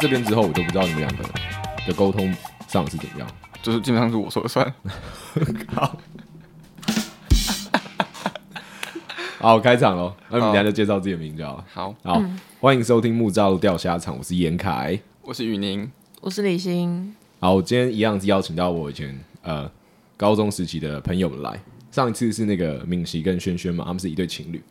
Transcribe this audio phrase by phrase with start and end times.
[0.00, 1.22] 这边之后，我就不知道你们两个
[1.86, 2.34] 的沟通
[2.66, 3.28] 上是怎么样，
[3.62, 4.74] 就是基本上是我说了算。
[5.68, 5.98] 好，
[9.38, 10.14] 好，开场喽。
[10.30, 11.64] 那你们等下就介绍自己的名字好了。
[11.70, 15.90] 好，好，嗯、欢迎收听木栅路钓虾场，我是严凯，我是宇宁，
[16.22, 17.14] 我是李欣。
[17.38, 19.70] 好，我今天一样是邀请到我以前呃
[20.16, 21.60] 高中时期的朋友们来。
[21.90, 24.62] 上一次是那个敏熙跟轩轩嘛，他们是一对情侣。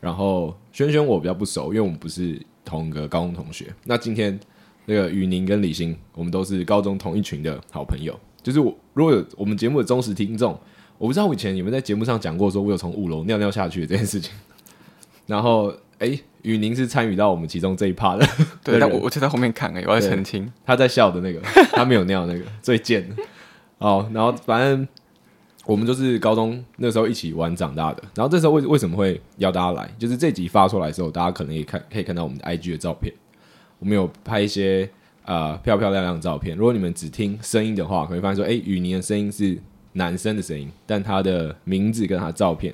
[0.00, 3.74] 然后轩轩我比较不熟，因为我们不是同一个高中同学。
[3.84, 4.38] 那今天
[4.90, 8.18] 那个雨宁跟李欣，我们都是高中同一群的好朋友。
[8.42, 10.58] 就是我如果有我们节目的忠实听众，
[10.98, 14.32] 我不知道我以前有没有在节目上讲过，说我有从五楼尿尿下去的这件事情。
[15.28, 18.26] 然后哎，雨宁是参与到我们其中这一趴的，
[18.64, 23.22] 对，但我我就在后面看哎，我在澄清，他在笑的那个，他没有尿那个最贱的。
[23.78, 24.88] 哦，然后反正。
[25.66, 29.88] 我们就是高中那时候一起玩长大的，然后这时候为为什么会邀大家来？
[29.98, 33.12] 就是这集发出来的时候，大家可能也看可以看到我们的 IG 的照片，
[33.80, 34.88] 我们有拍一些
[35.24, 36.56] 呃漂漂亮亮的照片。
[36.56, 39.58] 如果你们只听声音的话，可以发现说，哎，雨宁的声音是
[39.94, 42.72] 男生的声音，但他的名字跟他照片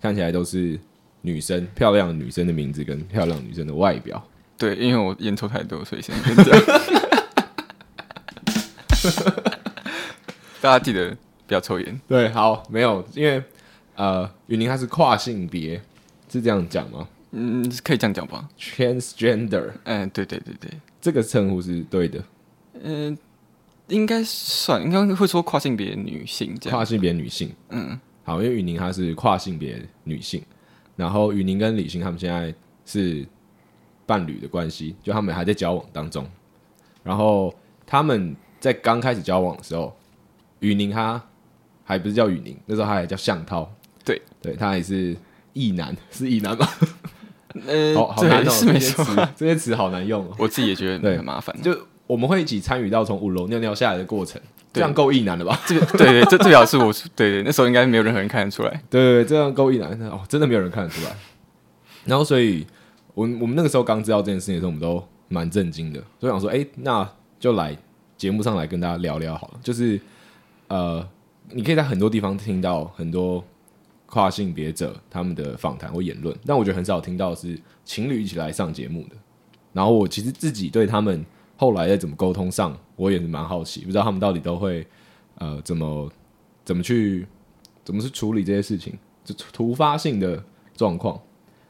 [0.00, 0.76] 看起来都是
[1.20, 4.20] 女生，漂亮的女生的名字跟漂亮女生的外表。
[4.58, 6.62] 对，因为我烟抽太多，所以现在这样。
[10.60, 11.16] 大家记得。
[11.48, 12.00] 不要抽烟。
[12.08, 13.40] 对，好，没有，因为
[13.94, 15.80] 呃，雨宁他是跨性别，
[16.28, 17.06] 是这样讲吗？
[17.38, 18.48] 嗯，可以这样讲吧。
[18.58, 20.70] Transgender，嗯，对对对对，
[21.00, 22.24] 这个称呼是对的。
[22.82, 26.78] 嗯、呃，应该算，应该会说跨性别女性这样。
[26.78, 30.42] 跨性别女性，嗯，好，因为雨宁她是跨性别女性，
[30.96, 33.26] 然后雨宁跟李欣他们现在是
[34.06, 36.26] 伴侣的关系，就他们还在交往当中。
[37.02, 37.54] 然后
[37.86, 39.96] 他们在刚开始交往的时候，
[40.60, 41.22] 雨宁他。
[41.88, 43.72] 还不是叫雨宁，那时候他还叫向涛。
[44.04, 45.16] 对，对他还是
[45.52, 46.68] 异男，是异男吗？
[47.66, 49.04] 呃，好，好难哦，是没错，
[49.36, 50.34] 这些词好难用哦。
[50.38, 51.54] 我自己也觉得很麻烦。
[51.62, 54.40] 就我们会一起参与到从五楼尿尿下来的过程，
[54.72, 55.60] 这样够意难了吧？
[55.66, 58.70] 这个对对，这这表示我对对，那时候应该没有任何人看得出来。
[58.90, 61.10] 对对对，这样够异男哦，真的没有人看得出来。
[62.04, 62.66] 然后，所以
[63.14, 67.08] 我我们那个时候刚知道这件事情的时候，我们都蛮震惊的，所以想说，哎，那
[67.38, 67.76] 就来
[68.16, 69.54] 节目上来跟大家聊聊好了。
[69.62, 70.00] 就是
[70.68, 71.06] 呃。
[71.52, 73.44] 你可以在很多地方听到很多
[74.06, 79.16] 跨性别者他们的访谈或言论，但我觉得很少听到是情侣一起来上节目的。
[79.72, 81.24] 然后我其实自己对他们
[81.56, 84.86] 后来在怎么沟通上，我也是蛮好奇，不知道他们到底都会
[85.34, 86.10] 呃怎么
[86.64, 87.26] 怎么去
[87.84, 90.42] 怎么去处理这些事情，就突发性的
[90.74, 91.20] 状况，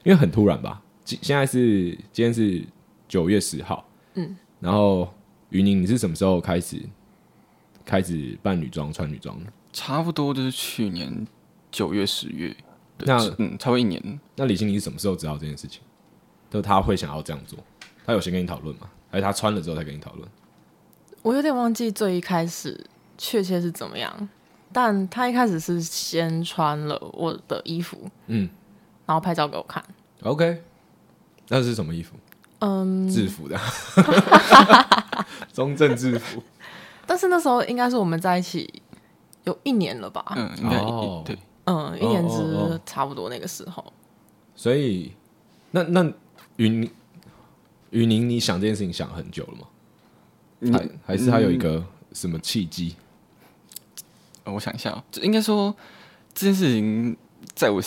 [0.04, 0.82] 因为很突然吧。
[1.04, 2.64] 今现在是今天是
[3.08, 5.08] 九月十号，嗯，然后
[5.50, 6.80] 于宁，你是什么时候开始
[7.84, 9.52] 开始扮女装穿女装的？
[9.72, 11.26] 差不多就是去年
[11.70, 12.54] 九月十月，
[12.98, 14.20] 那嗯，差不多一年。
[14.36, 15.82] 那李欣，你是什么时候知道这件事情？
[16.50, 17.58] 就他会想要这样做，
[18.04, 18.88] 他有先跟你讨论吗？
[19.10, 20.28] 还是他穿了之后才跟你讨论？
[21.22, 22.86] 我有点忘记最一开始
[23.18, 24.28] 确切是怎么样，
[24.72, 28.48] 但他一开始是先穿了我的衣服，嗯，
[29.04, 29.84] 然后拍照给我看。
[30.22, 30.62] OK，
[31.48, 32.14] 那是什么衣服？
[32.60, 33.58] 嗯，制服的，
[35.52, 36.42] 中正制服。
[37.06, 38.82] 但是那时候应该是我们在一起。
[39.44, 40.24] 有一年了吧？
[40.34, 43.92] 嗯，应该、oh, 对，嗯，一年之差不多那个时候。
[44.56, 45.12] 所以，
[45.70, 46.12] 那那
[46.56, 46.90] 云宁，
[47.90, 49.66] 宇宁，你想这件事情想很久了吗？
[50.60, 52.96] 嗯、还还是他有一个什么契机、
[54.46, 54.54] 嗯？
[54.54, 55.74] 我想一下，就应该说
[56.32, 57.14] 这件事情
[57.54, 57.82] 在我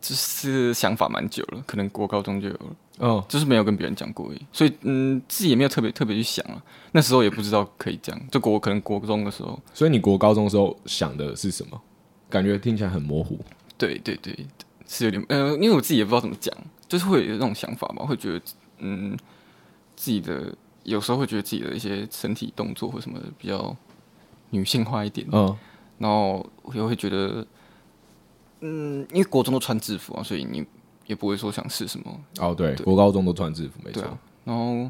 [0.00, 2.76] 就是想法蛮久了，可能国高中就有了。
[3.00, 6.62] 哦，就是没有跟别人讲过而已，所以嗯，自己也没有特别特别去想啊。
[6.92, 9.58] 那时候也不知道可以这样，就国可能国中的时候。
[9.74, 11.80] 所以你国高中的时候想的是什么？
[12.30, 13.38] 感觉听起来很模糊。
[13.76, 14.46] 对对对，
[14.86, 16.54] 是有点呃，因为我自己也不知道怎么讲，
[16.88, 18.40] 就是会有那种想法嘛，会觉得
[18.78, 19.16] 嗯，
[19.96, 20.54] 自己的
[20.84, 23.76] 有时候会觉得自己的一些身体动作或什么的比较
[24.50, 25.26] 女性化一点。
[25.32, 25.58] 嗯、哦，
[25.98, 27.46] 然后我又会觉得
[28.60, 30.64] 嗯，因为国中都穿制服啊，所以你。
[31.06, 34.16] 也不会说想试什么哦，对，国高中都穿制服，没错。
[34.44, 34.88] 然后，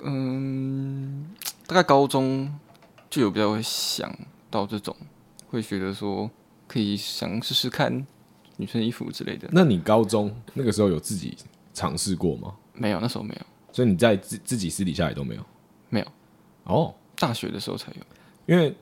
[0.00, 1.24] 嗯，
[1.66, 2.54] 大概高中
[3.08, 4.14] 就有比较会想
[4.50, 4.94] 到这种，
[5.48, 6.30] 会觉得说
[6.66, 8.06] 可以想试试看
[8.56, 9.48] 女生衣服之类的。
[9.52, 11.36] 那你高中那个时候有自己
[11.72, 12.54] 尝试过吗？
[12.72, 13.46] 没有，那时候没有。
[13.72, 15.42] 所以你在自自己私底下也都没有？
[15.90, 16.06] 没有。
[16.64, 17.98] 哦，大学的时候才有。
[18.46, 18.74] 因为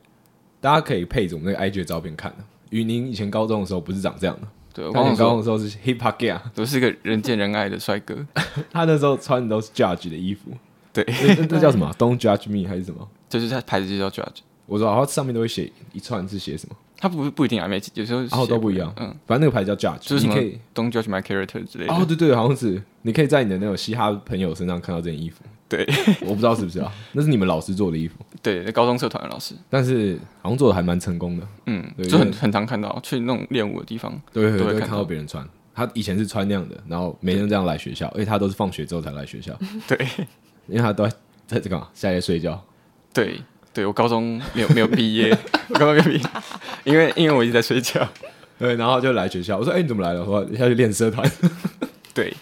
[0.61, 2.44] 大家可以配着我们那个 IG 的照片看的。
[2.70, 4.49] 宇宁以前高中的时候不是长这样的。
[4.72, 8.26] 对，我高中的时候是 hip hop guy，都是一个人见人爱的帅哥。
[8.72, 10.50] 他那时候穿的都是 Judge 的衣服，
[10.93, 11.05] 对，
[11.49, 13.08] 那叫什么？Don't judge me 还是什么？
[13.28, 14.38] 就是他牌子就叫 Judge。
[14.66, 16.76] 我说，然后上面都会写一串是写什么？
[16.96, 18.90] 他不不一定啊，每有时候然后都不一样。
[18.96, 21.93] 嗯，反正那个牌子叫 Judge，就是你可以 Don't judge my character 之类的。
[21.93, 25.43] 哦，对对，好像是你可以在你的那种嘻哈朋友身上看到这件衣服。
[25.69, 25.84] 对，
[26.22, 26.90] 我不知道是不是啊？
[27.12, 28.16] 那是你们老师做的衣服。
[28.40, 31.46] 对，高中社团的老师，但是好像做的还蛮成功的。
[31.66, 35.46] 嗯，就很很常看到去那种练舞的地方，对对，都会看到别人穿。
[35.75, 39.52] 他以前是穿那样的，然后每天这样来学校，而且他都是放学之后才来学校。
[39.88, 39.99] 对，
[40.69, 41.14] 因为他都在
[41.46, 42.62] 在这个下夜睡觉。
[43.12, 43.40] 对，
[43.75, 45.37] 对我高中没有没有毕业，
[45.69, 46.31] 我高中没有毕业，
[46.85, 48.09] 因为因为我一直在睡觉。
[48.59, 49.59] 对，然后就来学校。
[49.59, 51.29] 我说：“哎、欸，你怎么来了？”我说：“要去练社团。
[52.15, 52.32] ”对，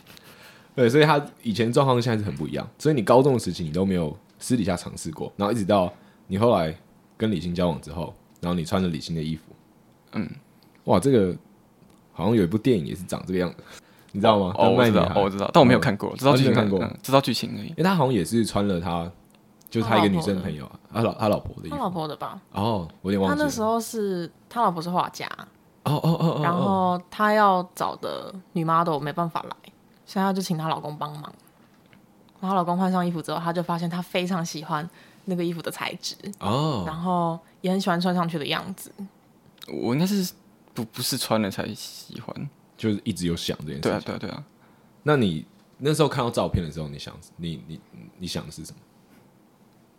[0.76, 2.68] 对，所以他以前状况跟现在是很不一样。
[2.78, 5.92] 所以你高中的时期你都没有私底下尝试过，然后一直到
[6.26, 6.76] 你后来
[7.16, 9.42] 跟李欣交往之后，然后你穿着李欣的衣服。
[10.12, 10.28] 嗯，
[10.84, 11.34] 哇，这个。
[12.14, 13.56] 好像有一部电影也是长这个样子，
[14.12, 14.54] 你知道吗？
[14.58, 17.68] 哦，我知道，哦，我知道，但我没有看过，知道剧情看过，知道剧情而已。
[17.68, 19.10] 因为他好像也是穿了他，
[19.72, 22.38] 就是他一个女生朋友啊，他老他老婆的他老婆的吧？
[22.52, 23.38] 哦，我有点忘记。
[23.38, 25.26] 他那时候是他老婆是画家，
[25.84, 29.56] 哦哦哦，然后他要找的女 model 没办法来，
[30.04, 31.32] 所以他就请她老公帮忙。
[32.38, 34.86] 然后老公换上衣服之后，他就发现他非常喜欢
[35.24, 38.92] 那个衣服的材质哦，然后也很喜欢穿上去的样子。
[39.68, 40.32] 我应该是。
[40.74, 42.48] 不不是穿了才喜欢，
[42.78, 43.82] 就是一直有想这件事。
[43.82, 44.42] 对啊，对啊，对啊。
[45.02, 45.44] 那你
[45.76, 47.78] 那时候看到照片的时候，你想你你
[48.16, 48.78] 你想的是什么？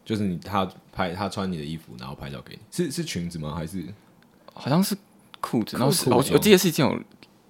[0.06, 3.54] 就是你他拍他穿你的衣服，然后拍照给你，是是裙子吗？
[3.56, 3.84] 还是
[4.54, 4.96] 好像是
[5.42, 5.78] 裤子？
[5.78, 7.00] 然后是我我记得是一件有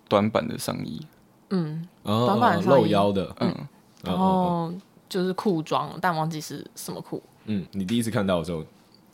[0.08, 1.06] 短版的上衣，
[1.50, 3.56] 嗯，短版的露腰的，嗯，
[4.04, 4.74] 然后
[5.10, 7.22] 就是裤装，但忘记是什么裤。
[7.46, 8.64] 嗯，你第一次看到的时候。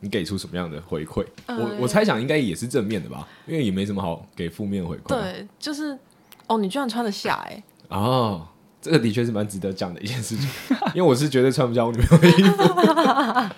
[0.01, 1.27] 你给出什么样的回馈？
[1.47, 5.07] 呃、我我猜想应该也是正面的吧，因为也没什么好给负面回馈。
[5.09, 5.99] 对，就是
[6.47, 7.61] 哦，你居然穿得下哎！
[7.89, 8.47] 哦，
[8.81, 10.49] 这个的确是蛮值得讲的一件事情，
[10.93, 13.55] 因为我是绝对穿不下我女朋友的衣服。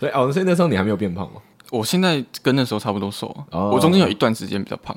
[0.00, 1.40] 所以哦，所以那时候你还没有变胖吗？
[1.70, 4.94] 我现在跟那时候差不多瘦，哦、我中间有一段时间比较胖，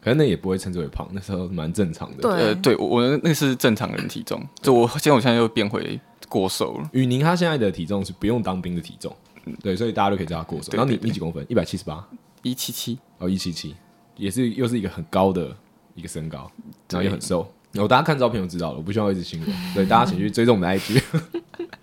[0.00, 2.22] 可能那也不会称之为胖，那时候蛮正常的。
[2.22, 6.88] 对，呃、对我我那是正常人体重，就我现在我现在又变回过瘦了。
[6.92, 9.14] 雨宁她现在的体重是不用当兵的体重。
[9.62, 10.72] 对，所以大家都可以知道他过瘦。
[10.72, 11.44] 然后你你几公分？
[11.50, 12.02] 一百七十八，
[12.42, 13.76] 一七七哦，一七七，
[14.16, 15.54] 也是又是一个很高的
[15.94, 16.50] 一个身高，
[16.88, 17.46] 然后也很瘦。
[17.74, 19.54] 然后大家看照片就知道了，我不需要一直形容。
[19.74, 21.02] 对，大家请去追踪我们的 IG。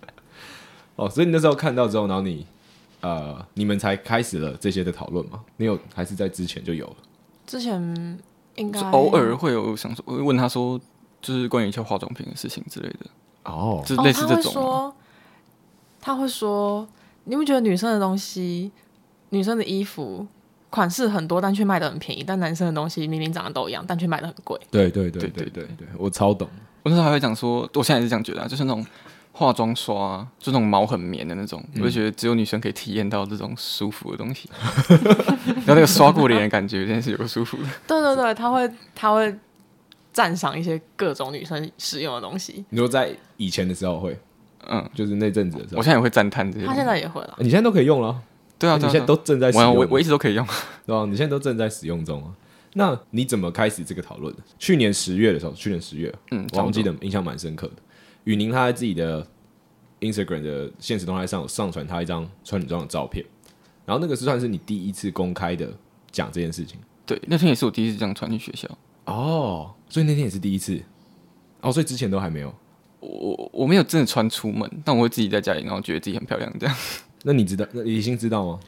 [0.96, 2.44] 哦，所以你那时候看到之后，然后你
[3.00, 5.40] 呃，你们才开始了这些的讨论吗？
[5.58, 6.96] 你有还是在之前就有了？
[7.46, 8.18] 之前
[8.56, 10.80] 应该偶尔会有想说，我会问他说，
[11.20, 13.06] 就是关于一些化妆品的事情之类的。
[13.44, 14.52] 哦，就类似这种。
[14.52, 14.96] 他会说，
[16.00, 16.88] 他会说。
[17.24, 18.72] 你不觉得女生的东西，
[19.28, 20.26] 女生的衣服
[20.72, 24.58] 款式很多，但却卖的很便宜；但男生的东西明明长得都一样，但却卖的很贵。
[24.70, 26.48] 对对对对对对，我超懂。
[26.82, 28.84] 我那时候还会讲说，我现在也是这样觉得，就是那种
[29.32, 34.48] 化妆刷，就那种毛很绵的那种，嗯、我就觉得只有女生可以体验到这种舒服的东西。
[35.66, 37.64] 然后那个刷过脸的感觉，真的是有个舒服的。
[37.86, 39.36] 对对对，他会他会
[40.10, 42.64] 赞赏一些各种女生使用的东西。
[42.70, 44.18] 你说在以前的时候会。
[44.70, 46.64] 嗯，就是那阵子的时候，我现在也会赞叹这些。
[46.64, 48.16] 他现在也会了，你现在都可以用了。
[48.62, 50.46] 对啊，你现在都正在使用，我我一直都可以用，
[50.86, 51.04] 对吧？
[51.04, 52.32] 你现在都正在使用中啊。
[52.74, 54.42] 那你怎么开始这个讨论的？
[54.56, 57.74] 去年十月的时候，去年十月，嗯，我记得印象蛮深刻的。
[58.22, 59.26] 雨宁他在自己的
[60.00, 63.24] Instagram 的现实动态上有上传他一张穿女装的照片，
[63.84, 65.68] 然后那个是算是你第一次公开的
[66.12, 66.78] 讲这件事情。
[67.04, 68.68] 对，那天也是我第一次这样穿进学校。
[69.06, 70.80] 哦，所以那天也是第一次。
[71.62, 72.54] 哦，所以之前都还没有。
[73.00, 76.76] 我我没有真的穿出门，但我会自己在家里，然后觉得自己很漂亮这样。
[77.24, 77.64] 那你知道？
[77.72, 78.60] 那李欣知道吗？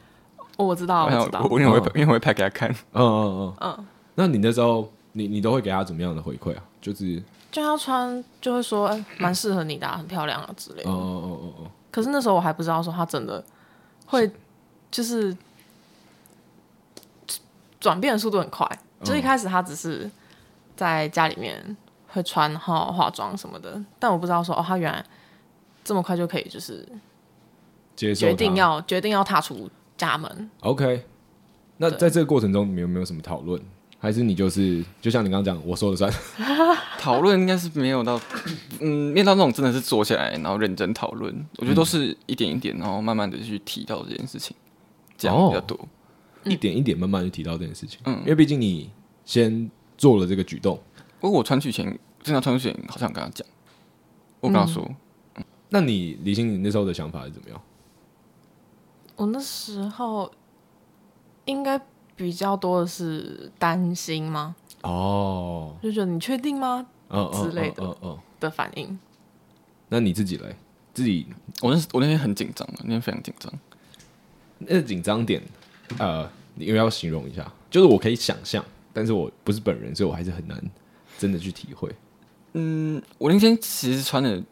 [0.57, 1.45] 我知道，我知道。
[1.49, 2.69] 我因为会因为会拍给他看。
[2.93, 3.85] 嗯嗯嗯嗯。
[4.15, 6.63] 那你那时候，你你都会给他怎么样的回馈啊？
[6.81, 7.21] 就是
[7.51, 10.89] 就他穿，就会说哎，蛮适合你的，很漂亮啊之类的。
[10.89, 11.71] 哦哦哦哦哦。
[11.91, 13.43] 可是那时候我还不知道说他真的
[14.05, 14.31] 会，
[14.91, 15.35] 就是
[17.79, 18.67] 转变的速度很快。
[19.03, 20.09] 就一开始他只是
[20.75, 21.75] 在家里面。
[22.07, 25.03] 会穿好化妆什么的，但我不知道说哦，他原来
[25.83, 26.87] 这么快就可以，就是
[27.95, 30.49] 决定要决定要踏出家门。
[30.61, 31.03] OK，
[31.77, 33.61] 那在这个过程中，你们有没有什么讨论？
[33.97, 36.11] 还是你就是就像你刚刚讲，我说了算？
[36.99, 38.19] 讨论应该是没有到，
[38.79, 44.55] 嗯，面到那种真的是坐下来然后认真讨论，我觉得都是一点一点，然后慢慢的去提到这件事情，
[45.17, 45.79] 这样比较多，
[46.43, 47.99] 一点一点慢慢去提到这件事情。
[48.05, 48.91] 嗯，因为毕竟你
[49.23, 50.79] 先做了这个举动。
[51.19, 51.85] 不过我穿去前，
[52.21, 53.47] 正常穿去前，好像跟他讲，
[54.39, 54.95] 我跟他说，嗯
[55.37, 57.59] 嗯、那你李欣，你那时候的想法是怎么样？
[59.15, 60.31] 我那时候
[61.45, 61.79] 应该
[62.15, 64.55] 比较多的是担心吗？
[64.81, 66.85] 哦，就觉得你确定吗？
[67.07, 68.97] 哦、之类的，哦哦的反应。
[69.89, 70.55] 那你自己来，
[70.93, 71.27] 自己，
[71.61, 73.53] 我那我那天很紧张，那天非常紧张。
[74.59, 75.41] 那紧张点，
[75.99, 77.51] 呃，你要不要形容一下？
[77.69, 80.61] 就是我可以想象，但是我不是本人，所以我还是很难。
[81.17, 81.89] 真的去体会，
[82.55, 84.43] 嗯，我那天其实穿的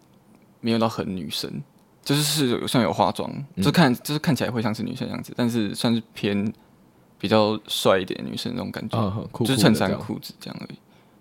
[0.61, 1.61] 没有到很女生，
[2.03, 3.31] 就是是有像有化妆，
[3.61, 6.51] 就看就是看起来会像是女生样子，但是算是偏
[7.17, 10.77] 比较帅一点的女生那种感觉，哦、酷酷就是衬衫裤子这样而已。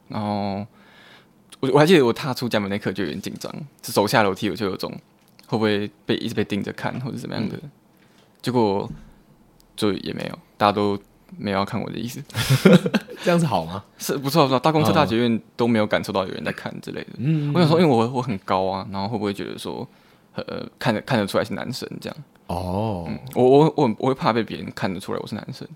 [0.09, 0.67] 然后
[1.61, 4.91] 我我还记得我踏出家门那刻就有点紧张，就走下楼梯我就有种
[5.47, 7.71] 会不会被一直被盯着看或者怎么样的，嗯、
[8.43, 8.91] 结果
[9.77, 10.99] 就也没有，大家都。
[11.39, 12.23] 没有要看我的意思，
[13.25, 13.83] 这样子好吗？
[13.97, 17.09] 是不错不错，大公车、大学院都没有感受到有人在看之类的。
[17.17, 19.89] 嗯，我想说，因为我我很高啊，然后会不会觉得说，
[20.35, 22.17] 呃，看得看得出来是男生这样？
[22.47, 25.67] 哦，嗯、我我我我会怕被别人看得出来我是男生，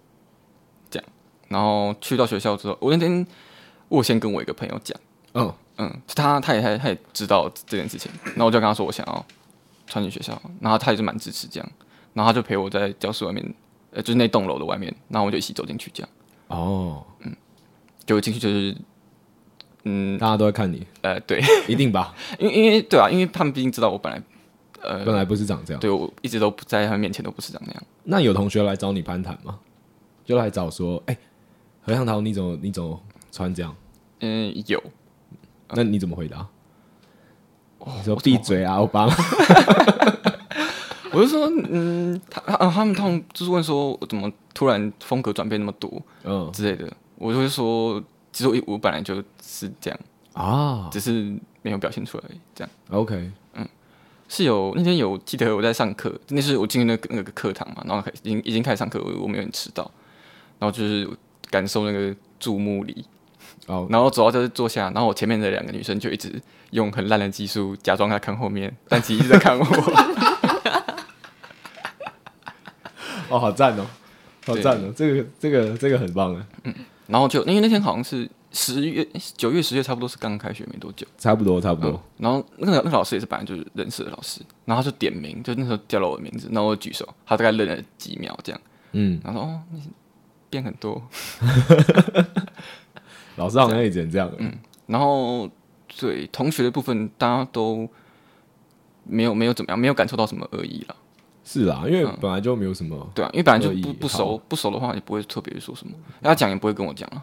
[0.91, 1.09] 这样。
[1.49, 3.27] 然后去到学校之后，我那天
[3.89, 4.99] 我先跟我一个朋友讲，
[5.35, 9.27] 嗯嗯，他他也他他也知道这件事情，然后我就跟他说我想要
[9.87, 11.71] 穿进学校，然后他也是蛮支持这样，
[12.15, 13.55] 然后他就陪我在教室外面。
[13.93, 16.09] 呃，就是那栋楼的外面，然后我就一起走进去，这样。
[16.49, 17.35] 哦，嗯，
[18.05, 18.77] 就进去就是，
[19.85, 20.87] 嗯，大家都在看你。
[21.01, 22.15] 呃，对，一定吧？
[22.39, 24.21] 因为因为对啊，因为他们毕竟知道我本来，
[24.83, 25.81] 呃，本来不是长这样。
[25.81, 27.83] 对，我一直都不在他们面前都不是长那样。
[28.05, 29.59] 那有同学来找你攀谈吗？
[30.25, 31.19] 就来找说，哎、欸，
[31.83, 33.75] 何向涛，你怎么你怎么穿这样？
[34.21, 34.83] 嗯，有。
[35.71, 36.47] 那你怎么回答？
[37.79, 39.07] 哦、你说闭嘴啊，欧巴。
[41.13, 46.93] 我就说，嗯，他啊他们他们就是问说，我怎么突然风格转变那么多，嗯之类的。
[47.17, 48.03] 我就会说，
[48.33, 49.99] 其实我我本来就是这样
[50.35, 52.71] 啊，只是没有表现出来这样。
[52.91, 53.33] OK，嗯，
[54.29, 59.91] 是有那天有记得我在上课，那是我进入那个那个课堂嘛，然后已经已经开始上课，我我没有迟到，
[60.59, 61.09] 然后就是
[61.51, 63.05] 感受那个注目礼，
[63.67, 66.33] 哦，然后走到这坐下，然后我前面的两个女生就一直
[66.71, 69.65] 用很烂的技术假装在看后面，但其实一直在看我。
[73.29, 73.87] 哦，好赞哦，
[74.45, 76.47] 好赞哦，这个这个这个很棒啊。
[76.65, 76.75] 嗯，
[77.09, 81.91] 然后就因为那天好像是十月、九月、十月，差不多是刚开学没多久，差不多差不多。
[81.91, 88.61] 嗯、然后那个那个老师也是本来就是认识的老师，然后他就点名，就那时候叫了我的名字，然后我举手，他大概愣了几秒这样。
[88.93, 89.83] 嗯，然后说哦，你
[90.49, 91.03] 变很多。
[93.37, 94.33] 老师好像也只能这样。
[94.39, 94.51] 嗯，
[94.87, 95.51] 然后
[95.99, 97.87] 对同学的部分，大家都
[99.05, 100.97] 没有没有怎么样，没有感受到什么恶意了。
[101.45, 107.23] 是啊，因为本来就没有什么、嗯，对啊，因为本来就不不熟，不熟的话也不会特别说什么，他讲也不会跟我讲啊。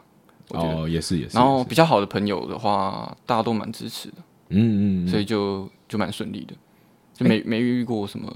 [0.59, 1.37] 哦，也是也是。
[1.37, 4.15] 然后比较好的朋友的话，大家都蛮支持的，
[4.49, 6.53] 嗯嗯，所以就就蛮顺利的，
[7.13, 8.31] 就没、欸、没遇过什么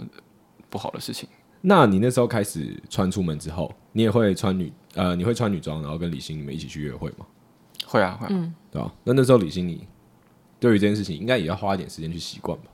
[0.69, 1.27] 不好的事情。
[1.61, 7.25] 那你那时候开始穿出门之后，你也会穿女呃，你会穿女装，然后跟李欣你们一起去约会吗？
[7.85, 8.93] 会啊会啊，嗯，对吧？
[9.03, 9.87] 那那时候李欣你
[10.59, 12.65] 对于这件事情应该也要花一点时间去习惯吧？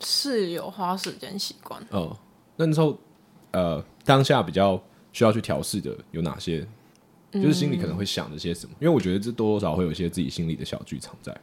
[0.00, 2.16] 是有花时间习惯，哦。
[2.56, 2.98] 那时候，
[3.52, 4.80] 呃，当下比较
[5.12, 6.66] 需要去调试的有哪些？
[7.32, 8.72] 就是心里可能会想着些什么？
[8.74, 11.36] 嗯、因为我觉得这多多少少会有一些自己心里的小剧场在。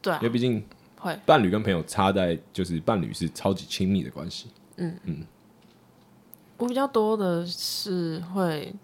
[0.00, 0.62] 对、啊，因为毕竟
[0.98, 4.48] 会伴侣跟朋友差在就是伴侣是超级亲密的关系。
[4.76, 5.26] 嗯嗯，
[6.56, 8.74] 我比较多的是会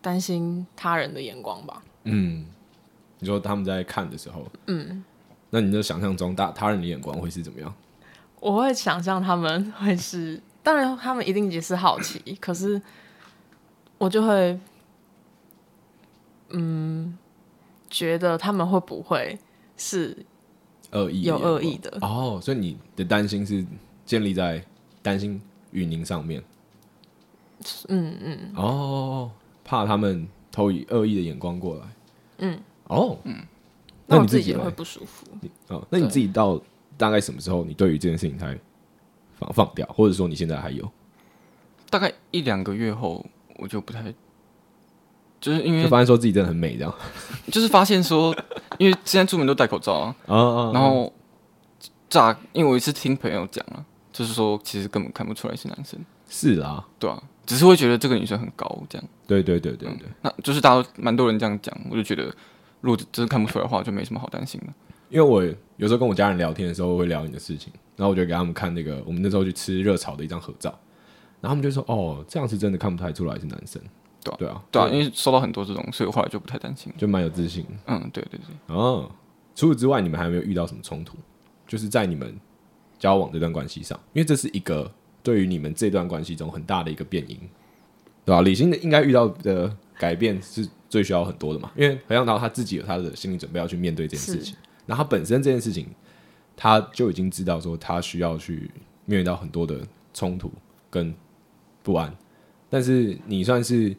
[0.00, 1.82] 担心他人的眼光吧。
[2.04, 2.44] 嗯，
[3.18, 5.02] 你说他们在看的时候，嗯，
[5.50, 7.74] 那你的想象中大他人的眼光会是怎么样？
[8.40, 10.40] 我会想象他们会是。
[10.64, 12.80] 当然，他们一定也是好奇，可是
[13.98, 14.56] 我就会，
[16.52, 17.18] 嗯，
[17.90, 19.38] 觉得他们会不会
[19.76, 20.16] 是
[20.92, 21.98] 恶意、有恶意的？
[22.00, 23.64] 哦，所以你的担心是
[24.06, 24.64] 建立在
[25.02, 25.40] 担心
[25.72, 26.42] 雨宁上面。
[27.88, 28.38] 嗯嗯。
[28.56, 29.30] 哦，
[29.64, 31.86] 怕他们投以恶意的眼光过来。
[32.38, 32.60] 嗯。
[32.88, 33.18] 哦。
[33.24, 33.36] 嗯。
[34.06, 35.26] 那你自己也会不舒服。
[35.68, 36.60] 哦，那你自己到
[36.96, 38.58] 大概什么时候，你对于这件事情才？
[39.38, 40.88] 放放掉，或者说你现在还有？
[41.90, 44.14] 大概一两个月后，我就不太，
[45.42, 46.94] 就是因为发现说自己真的很美，这样，
[47.50, 48.34] 就是发现说，
[48.78, 50.70] 因为现在出门都戴口罩啊， 啊啊啊。
[50.72, 51.12] 然后
[52.08, 62.32] 乍，因为我一次听朋友讲啊，就是说其实根本看不出来是男生，是啊，对啊，只是会觉得这个女生很高，这样，对对对对对，嗯、那就是大家都蛮多人这样讲，我就觉得
[62.80, 64.68] 如果真的看不出来的话，就没什么好担心的。
[65.10, 65.44] 因为我
[65.76, 70.70] 有时候跟我家人聊天的时候，会聊你的事情，然后我就给他们看那个我们那时候去吃热炒的一张合照，
[71.40, 73.82] 然后他们就说：“哦，这样是真的看不太出来是男生。”
[74.22, 77.66] 对啊，对啊，对啊，因为收到很多这种，所以我后来就不太担心，就蛮有自信。
[77.86, 78.76] 嗯，对对对。
[78.76, 79.10] 哦，
[79.54, 81.16] 除此之外，你们还有没有遇到什么冲突？
[81.66, 82.38] 就是在你们
[82.98, 84.90] 交往这段关系上，因为这是一个
[85.22, 87.38] 对于你们这段关系中很大的一个变因，
[88.24, 88.42] 对吧？
[88.42, 94.54] 理性的应该遇到的改变是最需要很多的嘛，因为何向导他自己有他的心理准备要去面对这件事情。
[94.84, 95.88] 那他本身这件事情，
[96.56, 98.70] 他就已经知道说他需要去
[99.06, 99.80] 面对到很多的
[100.12, 100.52] 冲突
[100.90, 101.14] 跟
[101.82, 102.14] 不安，
[102.68, 103.96] 但是你算是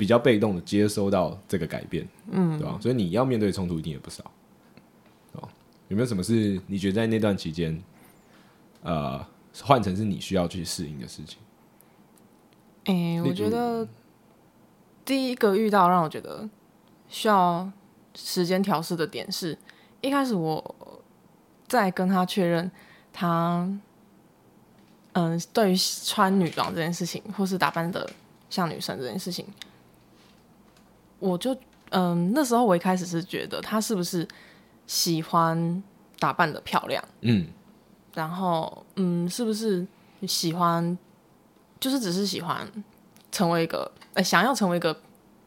[0.00, 2.78] 比较被动的接收到这个改变，嗯，对吧？
[2.80, 4.24] 所以你要面对冲突一定也不少，
[5.32, 5.46] 哦，
[5.88, 7.78] 有没有什么是你觉得在那段期间，
[8.82, 9.22] 呃，
[9.62, 11.36] 换成是你需要去适应的事情？
[12.84, 13.86] 哎、欸，我觉得
[15.04, 16.48] 第一个遇到让我觉得
[17.10, 17.70] 需要
[18.14, 19.58] 时间调试的点是，
[20.00, 21.04] 一开始我
[21.68, 22.70] 在跟他确认
[23.12, 23.68] 他，
[25.12, 28.08] 嗯、呃，对于穿女装这件事情，或是打扮的
[28.48, 29.44] 像女生这件事情，
[31.20, 31.54] 我就
[31.90, 34.26] 嗯、呃，那时候我一开始是觉得他是不是
[34.88, 35.82] 喜欢
[36.18, 37.46] 打扮的漂亮，嗯，
[38.14, 39.86] 然后嗯，是不是
[40.26, 40.98] 喜欢。
[41.78, 42.70] 就是只是喜欢
[43.32, 44.94] 成为一个，呃，想要成为一个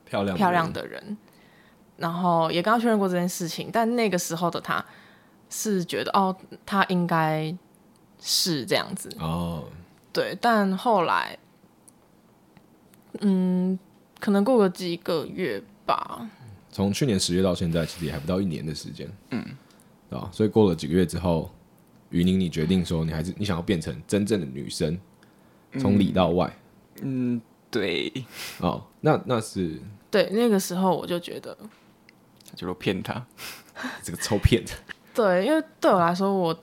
[0.03, 1.15] 漂亮漂亮的人，
[1.95, 4.83] 然后也跟他确认过这件事情，但那个时候的他
[5.47, 7.55] 是觉得，哦，他应该
[8.19, 9.15] 是这样子。
[9.19, 9.65] 哦，
[10.11, 11.37] 对，但后来，
[13.19, 13.77] 嗯，
[14.23, 16.29] 可能过个几个月吧，
[16.71, 19.45] 从去年十月到现在，其实也还不到一年的时间，嗯，
[20.09, 21.51] 啊，所以过了几个月之后，
[22.09, 24.97] 于宁，你决定说，你还是你想要变成真正的女生。
[25.77, 26.55] 从里到外，
[27.01, 28.13] 嗯，对，
[28.59, 29.77] 哦，那那是。
[30.09, 31.57] 对，那个时候我就觉得，
[32.55, 33.25] 就骗他，
[34.03, 34.75] 这个臭骗子。
[35.13, 36.57] 对，因为对我来说，我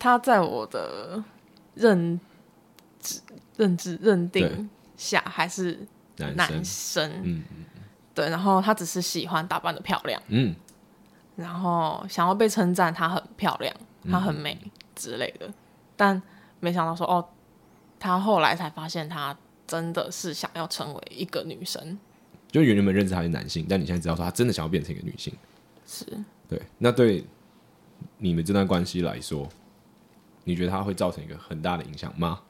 [0.00, 1.22] 他在我的
[1.74, 2.18] 认
[2.98, 3.20] 知、
[3.56, 5.86] 认知、认定下还是
[6.34, 7.44] 男生，嗯，
[8.14, 10.54] 对，然后他只是喜欢打扮的漂亮，嗯，
[11.36, 13.74] 然后想要被称赞她很漂亮，
[14.10, 14.58] 她很美
[14.94, 15.54] 之类的，嗯、
[15.96, 16.22] 但
[16.60, 17.26] 没想到说哦。
[18.02, 19.36] 他后来才发现，他
[19.66, 21.98] 真的是想要成为一个女生。
[22.50, 25.30] 就原本认识他是男性，但你现在知道说他真的想要变成一个女性。
[25.86, 26.06] 是，
[26.48, 26.62] 对。
[26.78, 27.22] 那对
[28.16, 29.46] 你们这段关系来说，
[30.44, 32.40] 你觉得他会造成一个很大的影响吗？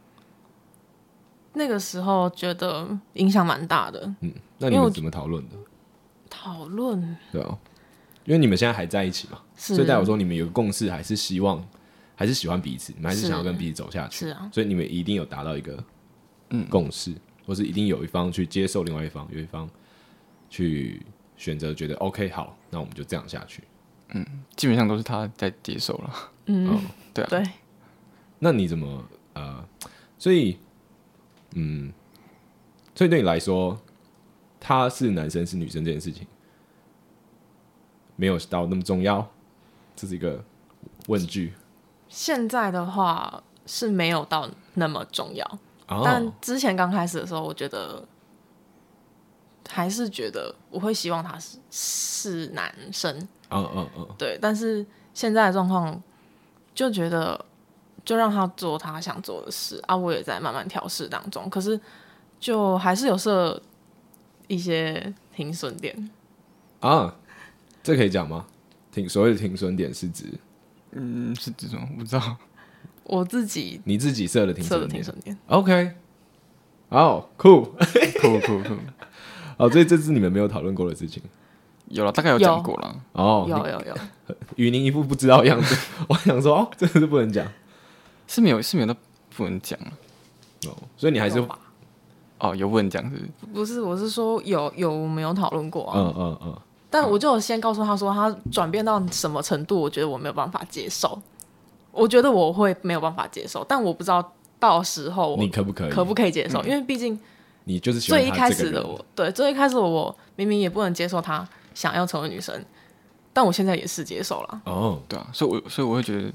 [1.52, 4.00] 那个时候觉得影响蛮大的。
[4.20, 5.56] 嗯，那你们怎么讨论的？
[6.28, 7.16] 讨论？
[7.32, 7.58] 对啊，
[8.24, 11.66] 因为你们现在还在一起嘛，所以代表说你们有个共识，还是希望。
[12.16, 15.82] 还是喜欢彼此，你们还是想要跟彼此走下去，是啊，所以你们一定有达到一个
[16.50, 19.66] 嗯共识，嗯、或是一定有一方去接受另外一方，有一方
[20.50, 21.00] 去
[21.38, 23.64] 选择觉得 OK 好，那我们就这样下去。
[24.10, 26.14] 嗯，基本上都是他在接受了。
[26.44, 26.78] 嗯，哦、
[27.14, 27.42] 对啊，对。
[28.38, 29.66] 那你怎么呃，
[30.18, 30.58] 所以
[31.54, 31.92] 嗯，
[32.94, 33.78] 所以对你来说，
[34.58, 36.26] 他是男生是女生这件事情
[38.16, 39.26] 没有到那么重要，
[39.96, 40.44] 这是一个
[41.08, 41.54] 问句。
[42.08, 46.02] 现在的话是没有到那么重要，oh.
[46.04, 48.04] 但之前刚开始的时候，我觉得
[49.68, 53.16] 还是觉得我会希望他是是男生，
[53.50, 54.36] 嗯嗯嗯，对。
[54.42, 54.84] 但是
[55.14, 56.02] 现在的状况
[56.74, 57.44] 就觉得
[58.10, 61.48] 就让他做他想做的事啊，我也在慢慢调试当中。
[61.48, 61.80] 可是
[62.40, 63.62] 就还是有设
[64.48, 66.10] 一些停损点
[66.80, 67.14] 啊，
[67.84, 68.46] 这可以讲吗？
[68.90, 70.24] 停所谓的停损点是指？
[70.90, 72.36] 嗯，是这种，我不知道。
[73.04, 74.88] 我自己，你自己设的停损
[75.20, 75.38] 点。
[75.46, 75.92] OK，
[76.88, 77.62] 好酷，
[78.20, 78.74] 酷酷酷。
[79.56, 81.22] 哦，所以这是你们没有讨论过的事情。
[81.86, 83.00] 有了，大概有讲过了。
[83.12, 83.96] 哦，有有有。
[84.56, 85.76] 与您一副不知道样子，
[86.10, 87.46] 我想说，哦，这个是不能讲，
[88.30, 88.94] 是没有，是没有，那
[89.36, 89.76] 不能讲
[90.68, 91.44] 哦，所以你还是
[92.38, 93.28] 哦，有不能讲是？
[93.52, 95.98] 不是，我是说有有没有讨论过啊？
[95.98, 96.56] 嗯嗯嗯。
[96.88, 101.20] 但我就先告诉他说，他转变到什么程度，我觉得我没有办法接受。
[101.92, 106.60] 我觉得我会没有办法接受，但我不知道到时候你可不可以，可不可以接受？
[106.62, 107.18] 嗯、因为毕竟
[107.64, 112.64] 你就是最一开始的我，对，最一开始的我明明也不能接受他想要成为女生，
[113.32, 114.62] 但我现在也是接受了。
[114.66, 116.32] 哦，对啊，所以我，我所以我会觉得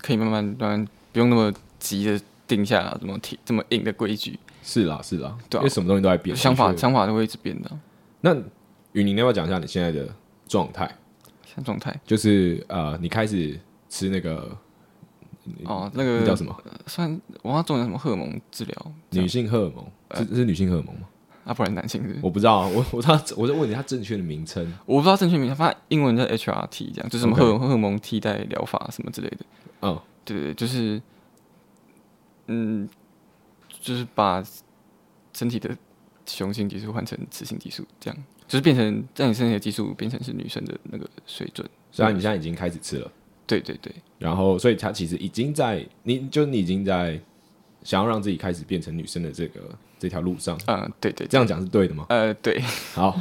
[0.00, 4.38] 可以慢慢慢慢，不用那么急的定下这么这么硬的规矩。
[4.62, 7.70] 是啦，是啦，对啊，因为什么东西都在变，想法想法都会一直变的。
[8.20, 8.36] 那。
[8.92, 10.08] 雨宁，你要不要讲一下你现在的
[10.48, 10.86] 状态？
[11.44, 14.56] 现在状态就是呃，你开始吃那个
[15.64, 16.56] 哦，那个叫什么？
[16.86, 18.92] 算我要做什么荷尔蒙治疗？
[19.10, 19.84] 女性荷尔蒙？
[20.08, 21.02] 这、呃、是女性荷尔蒙吗？
[21.44, 22.20] 啊，不然男性是，是？
[22.22, 24.66] 我不知道，我我他我在问你，他正确的名称？
[24.86, 29.38] 我不知道正确名称，反正英文叫 HRT，这样就是什么荷尔荷尔蒙替代疗法什么之类的。
[29.80, 31.00] 嗯、哦，对对对，就是
[32.46, 32.88] 嗯，
[33.80, 34.44] 就是把
[35.32, 35.76] 身体的
[36.26, 38.24] 雄性激素换成雌性激素，这样。
[38.46, 43.12] 就是变成在你身体的激素变成是女生的那个水准，虽然你现在已经开始吃了，
[43.46, 47.20] 对对对，然后所以他其实已经在，你就你已经在
[47.82, 52.06] 想要让自己开始变成女生的这个这条路上，嗯，对对，这样讲是对的吗？
[52.08, 52.60] 呃，对，
[52.94, 53.18] 好，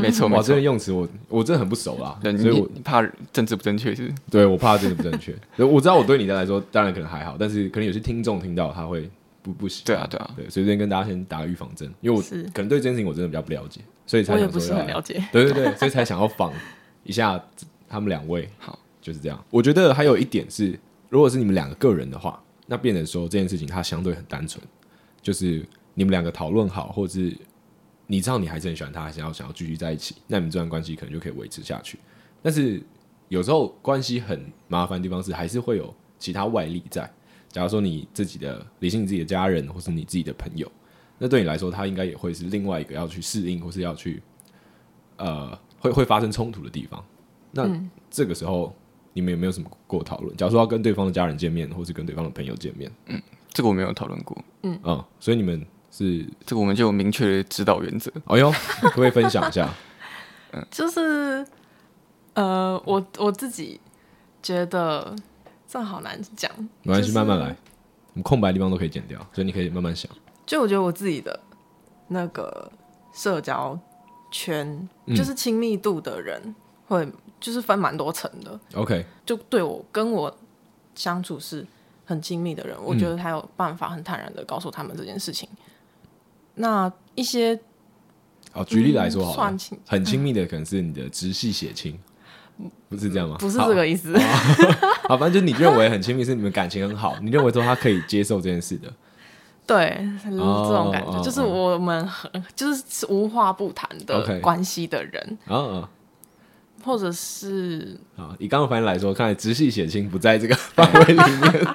[0.00, 4.12] 没错，哇，这个用词我我真的很不熟啦，对所以我怕政治不正确是？
[4.30, 9.08] 对我怕政治不正确，我知道我对你的来说当然可能还好，但是可能有些听众听到他会。
[9.42, 16.52] 不不行，对啊对啊，对，所以这边跟大家先打个预防针，因为我可能对这件事情我真的比较不了解，所以才想说要我也不是很了解， 对对对，所以才想要访
[17.04, 17.42] 一下
[17.88, 18.46] 他们两位。
[18.58, 19.44] 好，就是这样。
[19.48, 24.62] 我觉得还有一点是，如果是你们两个个人的话，那变成说这件事情它相对很单纯，
[25.22, 27.36] 就是你们两个讨论好，或者是
[28.06, 31.98] 你知道你还是很喜欢他，还想要想要继续在一起，那你们这段关系可能就可以维持下去。
[32.42, 32.82] 但是
[33.28, 37.10] 有时候关系很麻烦的地方是，还是会有其他外力在。
[37.48, 40.70] 假如说你自己的理性、你自己的家人，或是你自己的朋友，
[41.18, 44.22] 那对你来说，他应该也会是另外一个要去适应，或是要去
[45.16, 47.04] 呃会会发生冲突的地方。
[47.50, 47.68] 那
[48.08, 48.72] 这个时候，
[49.12, 50.36] 你们有没有什么过讨论？
[50.36, 58.10] 假如说要跟对方的家人见面，或是跟对方的朋友见面，嗯，这个我没有讨论过，嗯嗯，所以你们是这个我们就有明确的指导原则。
[58.26, 58.50] 哎呦，
[58.82, 59.68] 可不可以分享一下？
[60.52, 61.46] 嗯，就是
[62.34, 63.80] 呃，我我自己
[64.42, 65.16] 觉得。
[65.72, 66.50] 这好难讲，
[66.82, 67.46] 没关系，慢慢来。
[67.46, 70.10] 我们空白的地方都可以剪掉，所以你可以慢慢想。
[70.44, 71.38] 就我觉得我自己的
[72.08, 72.72] 那个
[73.12, 73.78] 社交
[74.32, 74.66] 圈，
[75.06, 76.56] 嗯、就是亲密度的人，
[76.88, 78.58] 会就是分蛮多层的。
[78.74, 80.36] OK，就对我跟我
[80.96, 81.64] 相处是
[82.04, 85.48] 很亲密的人，我觉得他有办法很坦然的告诉他们这件事情。
[86.60, 87.58] 嗯、那一些，
[88.52, 91.98] 好，举例来说好，好、嗯，算亲很亲密的可能是你的直系血亲。
[92.90, 93.36] 不是这样吗？
[93.38, 94.14] 不是这个意思。
[95.08, 98.92] 好，反正就你认为很亲密，是你们感情很好，你认为说他可以接受这件事的。
[99.66, 105.38] 对，这种感觉就是我们很就是无话不谈的关系的人。
[105.46, 105.88] 啊，
[106.84, 111.66] 或者是啊，以刚刚反应来说，看来直系血亲不在这个范围里面。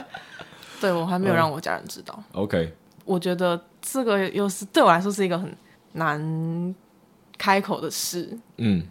[0.80, 2.22] 对，我还没有让我家人知道。
[2.32, 2.72] OK，
[3.10, 5.56] 我觉得这个又是对我来说是一个很
[5.92, 6.74] 难
[7.36, 8.38] 开口的事。
[8.56, 8.82] 嗯。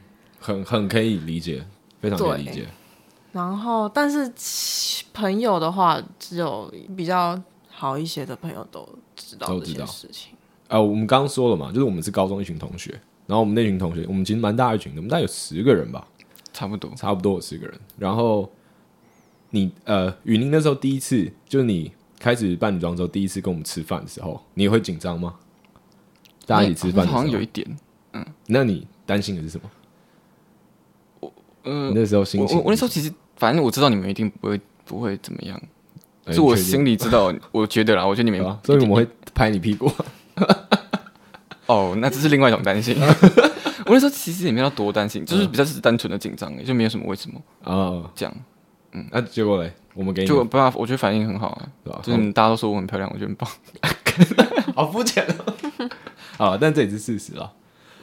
[0.41, 1.61] 很很可以理解，
[1.99, 2.65] 非常可以理解。
[3.33, 4.31] 然后，但是
[5.13, 10.31] 朋友的话，只有比较好一些的朋友都知道这些事情。
[10.69, 12.91] 啊、呃，我们刚刚说了嘛，就是我们是高中一群同学，
[13.27, 16.07] 然后我们那群同学，我们其实蛮大一群的，我们大概有十个人吧，
[16.53, 17.77] 差不多，差不多有十个人。
[17.97, 18.49] 然后
[19.49, 25.33] 你呃，雨宁那时候第一次，就是你开始扮女装之后，第一次跟我们吃饭的时候，你会紧张吗？
[26.45, 27.65] 大家一起吃饭，好像有一点，
[28.13, 28.25] 嗯。
[28.47, 29.69] 那你担心的是什么？
[31.21, 35.59] 我嗯，那时候心情，我我那时候其实，反正我知道你们一定不会不会怎么样，
[36.27, 39.91] 是我心里知道， 我觉得啦，我觉得你们，所以我们会拍你屁股。
[41.67, 42.97] 哦，那这是另外一种担心。
[43.85, 48.35] 我那时候其实也没有多担心，就是比较是单纯的紧张，也就没有什么为什么啊这样。
[48.91, 53.49] 嗯，那结果嘞，我们给你就不，我觉得反应很好啊，就是大家都说我很漂亮，我觉得很棒。
[54.73, 55.27] 好肤浅
[56.39, 56.57] 啊！
[56.59, 57.51] 但这也是事实啊。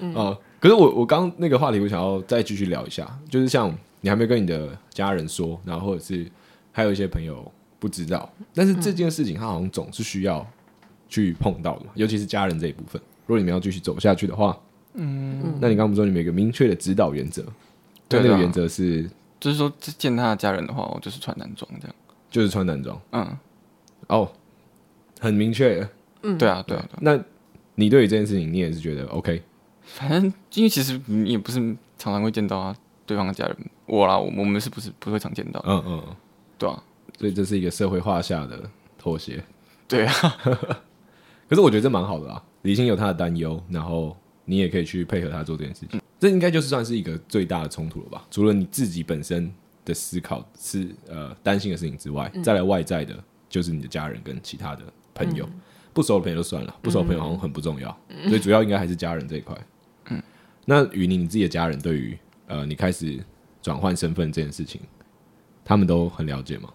[0.00, 0.36] 嗯。
[0.60, 6.30] 可是我我刚那个话题，我想要再继续聊一下，就是像你还没跟你的家人说，然后或者是
[6.70, 10.46] 还有一些朋友不知道，但是这件事情他好像总是需要
[11.08, 13.00] 去碰到的嘛，尤其是家人这一部分。
[13.24, 14.54] 如果你们要继续走下去的话，
[14.92, 17.42] 嗯，那你刚刚不说你们有一个明确的指导原则？
[18.06, 19.08] 对，那个原则是，
[19.46, 21.94] 就是说见他的家人的话，我就是穿男装这样，
[22.28, 23.38] 就是穿男装，嗯，
[24.08, 24.28] 哦，
[25.20, 25.88] 很明确，
[26.22, 27.16] 嗯，对啊，对啊，那
[27.76, 29.40] 你对于这件事情，你也是觉得 OK？
[29.84, 31.60] 反正，因为其实你也不是
[31.96, 33.56] 常常会见到啊，对方的家人，
[33.86, 35.62] 我啦，我我们是不是不会常见到？
[35.64, 36.16] 嗯嗯，
[36.58, 36.82] 对啊，
[37.16, 39.40] 所以这是一个社会化下的妥协。
[39.86, 40.12] 对啊，
[41.48, 48.26] 可是我觉得这蛮好的啊，理性有他的担忧，然后你也可以去配合他做这件事情，嗯、这应该就是算是一个最大的冲突了吧？
[48.30, 49.52] 除了你自己本身
[49.84, 53.14] 的思考是呃担心的事情之外，嗯、再来外在的，
[53.48, 54.82] 就是你的家人跟其他的
[55.14, 55.60] 朋友，嗯、
[55.92, 59.56] 不熟的朋友就算了，不熟的朋友好像很不重要，嗯、所以主要应该还是家人这一块。
[60.68, 63.22] 那与你你自己的家人对于呃你开始
[63.62, 64.80] 转换身份这件事情，
[65.64, 66.70] 他们都很了解吗？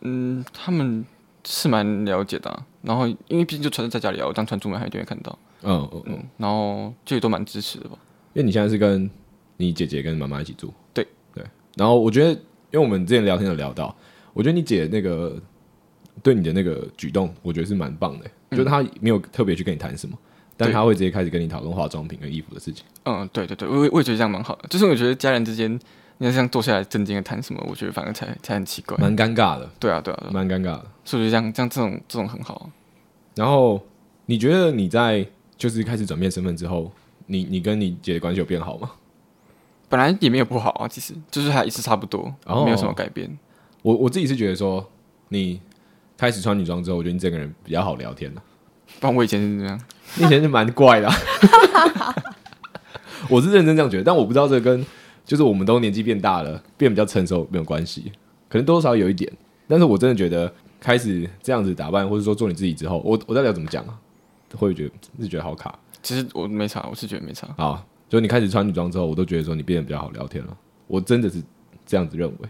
[0.00, 1.04] 嗯，他们
[1.44, 2.66] 是蛮了解的、啊。
[2.80, 5.38] 然后因为毕竟就穿在家里啊，我当穿出门还一定会看到。
[5.62, 6.24] 嗯嗯嗯。
[6.38, 7.98] 然后就也都蛮支持的吧。
[8.34, 9.08] 因为你现在是跟
[9.56, 10.72] 你姐姐跟妈妈一起住。
[10.94, 11.44] 对对。
[11.76, 12.38] 然后我觉得，因
[12.72, 13.94] 为我们之前聊天有聊到，
[14.32, 15.40] 我觉得你姐那个
[16.22, 18.30] 对你的那个举动，我觉得是蛮棒的、欸。
[18.50, 20.18] 嗯、就是她没有特别去跟你谈什么。
[20.56, 22.84] 但她会直接开始跟你讨论化妆品跟衣服的事情。
[23.04, 24.68] 嗯，对对对，我我也觉得这样蛮好的。
[24.68, 25.72] 就是我觉得家人之间，
[26.18, 29.68] 你要这样坐下来正经的谈什么，我觉得反而才才很奇怪，蛮尴尬的。
[29.80, 30.86] 对啊，对啊，蛮尴尬的。
[31.04, 32.70] 所以我觉得这样这样这种这种很好。
[33.34, 33.80] 然后
[34.26, 36.92] 你觉得你在就是开始转变身份之后，
[37.32, 38.90] 你你跟你姐的关系有变好吗？
[39.88, 43.38] 本来也没有不好啊，其实就是还一直差不多，没有什么改变。
[43.80, 44.86] 我我自己是觉得说，
[45.30, 45.58] 你
[46.18, 48.42] 开始穿女装之后，我觉得你整个人比较好聊天了。
[49.00, 49.80] 不然我以前是这样。
[50.16, 51.10] 你以前是蛮怪的，
[53.30, 54.84] 我是认真这样觉得，但我不知道这跟
[55.24, 58.12] 就是我们都年纪变大了，变比较成熟没有关系，
[58.50, 59.32] 可能多少有一点。
[59.66, 63.98] 但是我真的觉得开始这样子打扮，或者说做你自己之后，我我到底要怎么讲啊？
[64.54, 65.78] 会觉得是觉得好卡。
[66.02, 67.48] 其实我没差，我是觉得没差。
[67.56, 70.56] 好，就你开始穿女装之后，我都觉得说你变得比较好聊天了。
[70.86, 71.42] 我真的是
[71.86, 72.48] 这样子认为。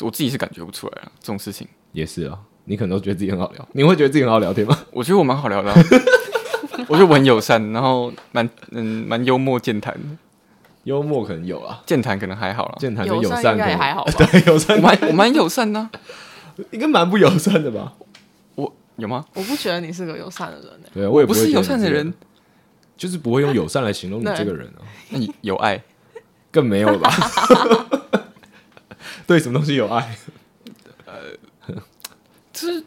[0.00, 2.38] 我自己是感觉不出来啊，这种事情也是啊。
[2.64, 4.76] 你可能都觉得自己很好聊，你会觉得自己很好聊天吗？
[4.90, 5.76] 我觉得我蛮好聊的、啊，
[6.88, 9.96] 我觉得我很友善，然后蛮嗯蛮幽默健谈。
[10.84, 14.12] 幽默可能有啊，健谈可能还好了，健谈跟友善应该也还好吧。
[14.30, 15.90] 对，友善我蛮我蛮友善的、啊，
[16.70, 17.92] 应该蛮不友善的吧？
[18.54, 19.24] 我有吗？
[19.34, 20.90] 我不觉得你是个友善的人、欸。
[20.94, 22.12] 对，我也不，不是友善的人，
[22.96, 24.82] 就是不会用友善来形容你 这个人啊。
[25.10, 25.82] 那你有爱，
[26.50, 27.10] 更没有了吧？
[29.26, 30.16] 对什么东西有爱？
[31.04, 31.74] 呃，
[32.52, 32.84] 就是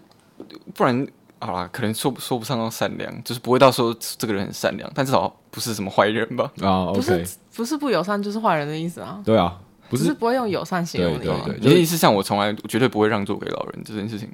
[0.73, 1.07] 不然。
[1.41, 6.51] 好啦，可能说不说不上到善良，就是不会到说这个人很善良，但至少不是什么坏人吧？
[6.61, 9.21] 啊、不是不是不友善就是坏人的意思啊？
[9.23, 9.57] 对啊，
[9.89, 11.19] 不是，是不会用友善形容你。
[11.19, 14.29] 对对对，你的意思像我从来绝对不会让座给老人这件事情。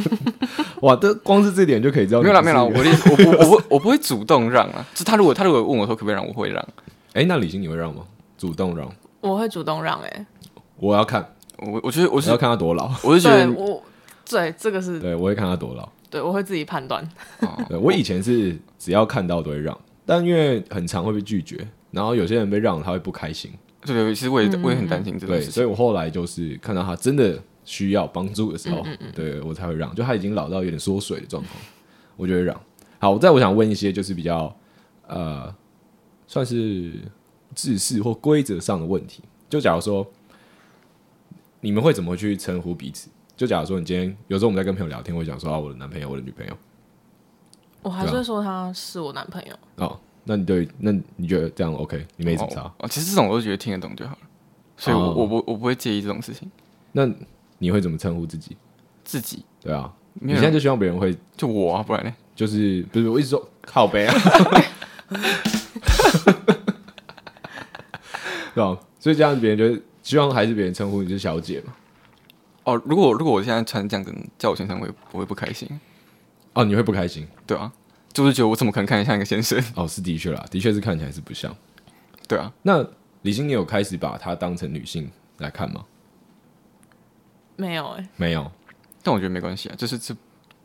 [0.82, 2.22] 哇，这光是这点就可以知道。
[2.22, 4.84] 没有啦，没有啦，我的我不我不我不会主动让啊。
[4.94, 6.62] 就他如果他如果问我说可不可以让，我会让。
[7.12, 8.02] 哎、欸，那李欣你会让吗？
[8.38, 8.90] 主动让？
[9.20, 10.08] 我会主动让、欸。
[10.08, 10.26] 哎，
[10.76, 12.90] 我要看，我我觉得我是要看他多老。
[13.02, 13.82] 我是觉得我
[14.28, 15.88] 对这个是，对我会看他多老。
[16.08, 17.06] 对，我会自己判断。
[17.68, 23.50] 对，我以前是只要看到都会让，但因为很常会被拒绝，然后有些人被让他会不开心。
[23.84, 29.94] 对，对，其实我也我也很担心这个事所以我后来就是看到他真的需要帮助的时候，嗯嗯嗯对我才会让。
[29.94, 31.54] 就他已经老到有点缩水的状况，
[32.16, 32.58] 我就会让。
[32.98, 34.56] 好，再我想问一些就是比较
[35.06, 35.54] 呃，
[36.26, 36.94] 算是
[37.54, 39.22] 制式或规则上的问题。
[39.50, 40.06] 就假如说
[41.60, 43.10] 你们会怎么去称呼彼此？
[43.36, 46.56] 就假如说你今天有时候我们在跟朋友聊天，会讲说啊，我的男朋友，我的女朋友，
[47.82, 49.54] 我还是会说他是我男朋友。
[49.76, 52.06] 哦，那你对，那你觉得这样 OK？
[52.16, 52.72] 你没怎么差？
[52.78, 54.18] 哦，其实这种我都觉得听得懂就好了，
[54.76, 56.50] 所以我、哦、我不我不会介意这种事情。
[56.92, 57.06] 那
[57.58, 58.56] 你会怎么称呼自己？
[59.04, 59.44] 自己？
[59.60, 62.14] 对啊，你现在就希望别人会就我啊，不然呢？
[62.34, 64.14] 就是不是我一直说靠北啊，
[68.54, 68.78] 对吧？
[68.98, 71.74] 所以这样别人就希望还是别人称呼你是小姐嘛。
[72.64, 75.68] 哦，如果如果我现在穿这样子叫我先生，我会不会不开心？
[76.52, 77.26] 哦，你会不开心？
[77.46, 77.72] 对啊，
[78.12, 79.62] 就是觉得我怎么可能看起来像一个先生？
[79.76, 81.54] 哦，是的确啦，的确是看起来是不像。
[82.26, 82.84] 对啊，那
[83.22, 85.84] 李欣，你有开始把她当成女性来看吗？
[87.56, 88.50] 没有哎、欸，没有。
[89.02, 90.14] 但我觉得没关系啊，就是这，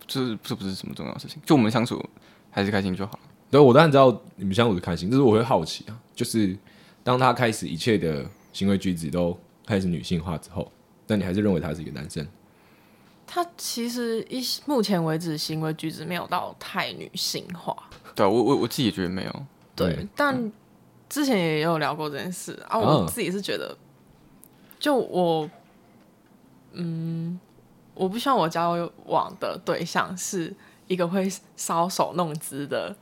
[0.08, 2.04] 就是这不是什么重要的事情，就我们相处
[2.50, 3.20] 还是开心就好了。
[3.50, 6.58] 对，我当然知道你们相处是开心，但是我会好奇啊，就是
[7.04, 10.72] 当他开始一切的行为举止都开始女性化之后。
[11.08, 12.26] 但你还是认为他是一个男生？
[13.28, 17.76] 他其实一目前为止行为举止没有到太女性化。
[18.16, 19.46] 对，我我我自己也觉得没有。
[19.76, 20.52] 对，对但
[21.10, 22.80] 之前也有聊过这件事啊。
[22.80, 23.78] 我自己是觉得，
[24.80, 25.50] 就我，
[26.74, 27.40] 嗯，
[27.94, 30.54] 我不希望我交往的对象是
[30.88, 32.96] 一个会搔首弄姿的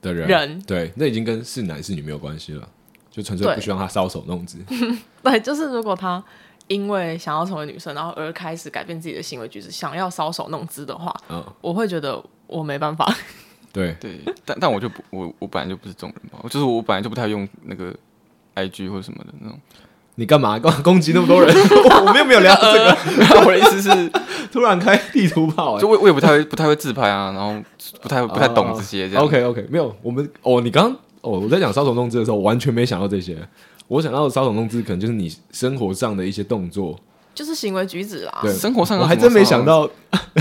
[0.00, 0.28] 的人。
[0.28, 2.68] 人对，那已经跟是男是女没有关系了，
[3.10, 4.58] 就纯粹不希望他搔首弄姿。
[5.22, 6.22] 对，就是如果他。
[6.66, 13.10] 因为想要成为女生，然后而开始改变自己的行为举止，想要搔首弄姿的话，嗯，我会觉得我没办法。
[13.72, 17.96] 对对，但但我就不，我我本来就不是这种人吧，就是我本来就不太用那个
[18.54, 19.58] IG 或者什么的那种。
[20.18, 21.54] 你干嘛干嘛 攻击那么多人？
[22.04, 22.96] 我们又没有聊这个。
[23.46, 24.10] 我的意思是，
[24.52, 27.54] 突然开地图炮，欸，就我我也不太会不太会自拍啊，然后
[28.02, 29.08] 不太不太懂这些。
[29.16, 33.38] OK OK，没有，我们哦，你刚刚哦，我在讲搔首弄姿的时候，我完全没想到这些。
[33.86, 36.98] 我想到的搔首弄姿，可能就是你生活上的一些动作，
[37.32, 38.40] 就是行为举止啦。
[38.42, 39.88] 对，生活上我还真没想到，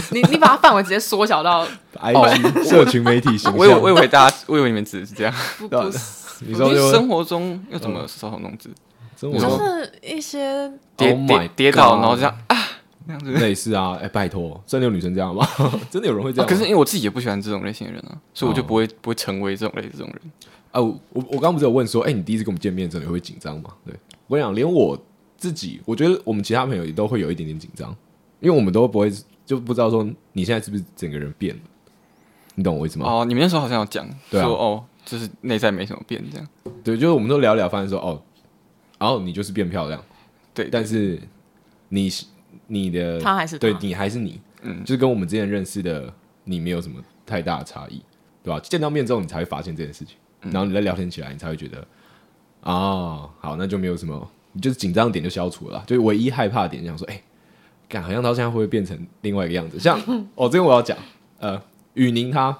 [0.09, 1.65] 你你把它范围直接缩小到
[2.01, 3.55] IG 社群媒体形象。
[3.55, 5.33] 我以为我以为大家，我以为你们指的是这样。
[5.59, 5.99] 不，不是，
[6.47, 8.71] 你说生活中要怎么搔首弄姿？
[9.17, 12.55] 就是一些跌跌跌倒，然后这样啊，
[13.05, 13.97] 那样子类似啊。
[14.01, 15.47] 哎，拜托，真的有女生这样吗？
[15.89, 16.47] 真的有人会这样？
[16.47, 20.21] 可是因为我自己也不喜欢这种类型的人啊，所以我就不会不会成为这种类这种人。
[20.71, 23.71] 啊，我我刚刚不是有问说，哎、欸，你第一次跟我们见面真的时候，你会紧张吗？
[23.85, 23.95] 对，
[24.27, 24.95] 我跟你讲，连我
[25.37, 27.89] 自己，我觉得我们其他朋友也都会有一点点紧张，
[28.39, 29.11] 因为我们都不会
[29.45, 31.61] 就不知道说你现在是不是整个人变了，
[32.55, 33.09] 你懂我意思吗？
[33.09, 36.47] 哦，你们那时候好像有讲，说哦，就是内在没什么变这样，
[36.83, 38.21] 对，就是我们都聊聊，发现说哦，
[38.97, 40.03] 然后你就是变漂亮，
[40.53, 41.19] 对，但是
[41.89, 42.09] 你
[42.67, 48.01] 你的他还是他对你还是你，嗯，就是跟我们之前认识的你没有什么太大的差异，
[48.43, 48.59] 对吧？
[48.59, 50.15] 见到面之后，你才会发现这件事情。
[50.51, 51.79] 然后你再聊天起来，你才会觉得
[52.61, 55.83] 啊、哦，好，那就没有什么，你就是紧张点就消除了啦。
[55.87, 57.23] 就唯一害怕的点，想说，哎、欸，
[57.89, 59.79] 感好像到现在会不会变成另外一个样子？
[59.79, 59.99] 像
[60.35, 60.97] 哦，这个我要讲，
[61.39, 61.61] 呃，
[61.95, 62.57] 雨宁他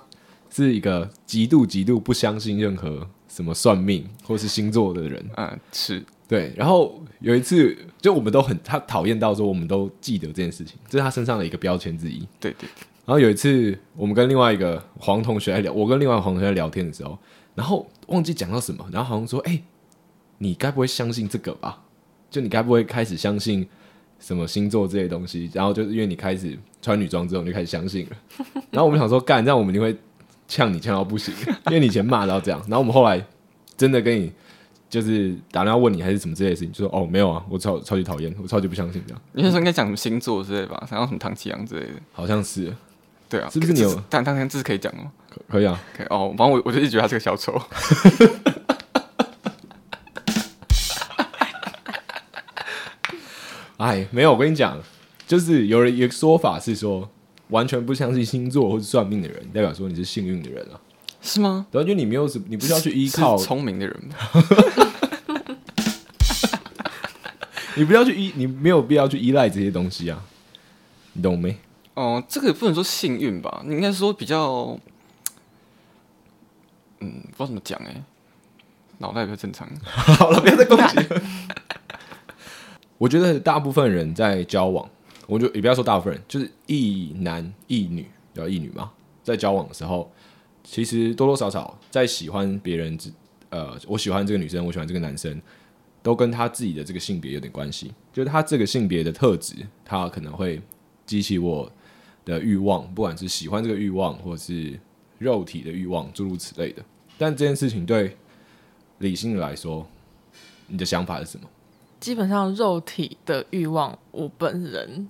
[0.49, 6.53] 是一个极度极度不相信任何什么算命或是星座的人，嗯，是对。
[6.55, 12.27] 然后有一次，就我们都很他讨厌到说，我们都记得这件事情，这是他身上的一个标签之一。
[12.39, 12.69] 对对。
[13.05, 17.17] 然后有一次，我们跟另外一个黄同学在聊，我跟另外一个黄同学在聊天的时候。
[17.55, 19.63] 然后忘记讲到什么，然后好像说：“哎、欸，
[20.37, 21.81] 你该不会相信这个吧？”
[22.29, 23.67] 就你该不会开始相信
[24.19, 25.49] 什么星座这些东西？
[25.53, 28.17] 然后就是因为你开始穿女装之后，你就开始相信了。
[28.69, 29.97] 然后我们想说，干，这样我们一定会
[30.47, 31.33] 呛你呛到不行，
[31.67, 32.59] 因为你以前骂到这样。
[32.67, 33.25] 然后我们后来
[33.75, 34.31] 真的跟你
[34.89, 39.21] 就是打电话问你还是什么之类的事情，就说哦没有啊，我超超级讨厌，我超级不相信这样。
[39.33, 40.85] 你那时候应该讲什么星座之类吧？
[40.89, 41.93] 想要什么唐綺阳之类的？
[42.13, 42.73] 好像是。
[43.29, 44.03] 对啊，是不是你有？
[44.09, 46.33] 但当然这是可以讲哦，可可以啊，可以哦。
[46.37, 47.61] 反正我我就一直觉得他是个小丑。
[53.75, 54.79] 哎，没有，我跟你讲，
[55.27, 57.09] 就是有人一个说法是说，
[57.49, 60.79] 完全不相信星座或者算命的人，代表说你是幸运的人啊？
[61.27, 61.67] 是吗？
[61.69, 64.03] 对，就你没有什，你不需要去依靠聪明的人，
[67.75, 70.23] 你不要去依，你没有必要去依赖这些东西啊，
[71.11, 71.51] 你懂没？
[71.95, 74.79] 哦、呃，这个也不能说幸运吧，你应该说比较，
[77.01, 78.01] 嗯，不知道怎么讲哎，
[78.99, 79.69] 脑袋比较正常。
[79.83, 81.21] 好了，不要再攻击了。
[82.97, 84.89] 我觉得大部分人在交往，
[85.27, 88.89] 我就也不要说大部分人，就是一男一女，叫一女嘛，
[89.23, 90.09] 在交往的时候，
[90.69, 92.97] 其实多多少少在喜欢别人，
[93.49, 95.41] 呃，我喜欢这个女生，我喜欢这个男生，
[96.03, 100.61] 都跟他自己的这个性别有点关系，就是他这个性别的特质，他可能会
[101.05, 101.71] 激起我。
[102.27, 104.77] 的欲望，不管是喜欢这个欲望，或是
[105.17, 106.83] 肉体的欲望，诸如此类的。
[107.17, 108.17] 但这件事情对
[108.97, 109.87] 理性的来说，
[110.67, 111.47] 你的想法是什么？
[112.01, 115.09] 基本上，肉体的欲望，我本人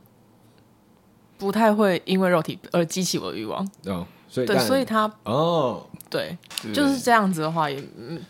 [1.40, 3.68] 不太会因为肉体而激起我的欲望。
[3.86, 6.38] 哦，所以对，所以他哦，对，
[6.74, 7.82] 就是这样子的话，也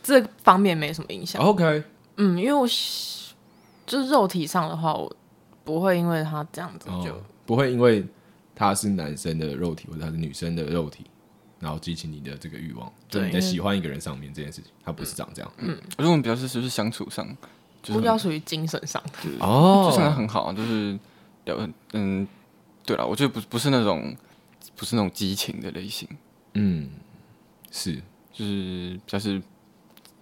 [0.02, 1.42] 这方面没什么影响。
[1.42, 1.84] OK，
[2.18, 2.68] 嗯，因为我
[3.86, 5.14] 就是肉体上的话，我
[5.64, 8.06] 不会因为他这样子就、哦、不会因为。
[8.60, 11.06] 他是男生的肉体，或者他是女生的肉体，
[11.60, 15.54] 然后激起你的这个欲望，对，你在喜欢一个人上面这件事情，他不是长这样。
[15.60, 17.24] 嗯，我觉得我们比较是是不是相处上，
[17.84, 19.30] 就是比较属于精神上的。
[19.46, 20.98] 哦，就很好，就是
[21.46, 21.56] 聊，
[21.94, 22.28] 嗯，
[22.84, 24.12] 对了，我觉得不不是那种
[24.76, 26.08] 不是那种激情的类型，
[26.54, 26.90] 嗯，
[27.72, 27.96] 是，
[28.32, 29.42] 就是比较是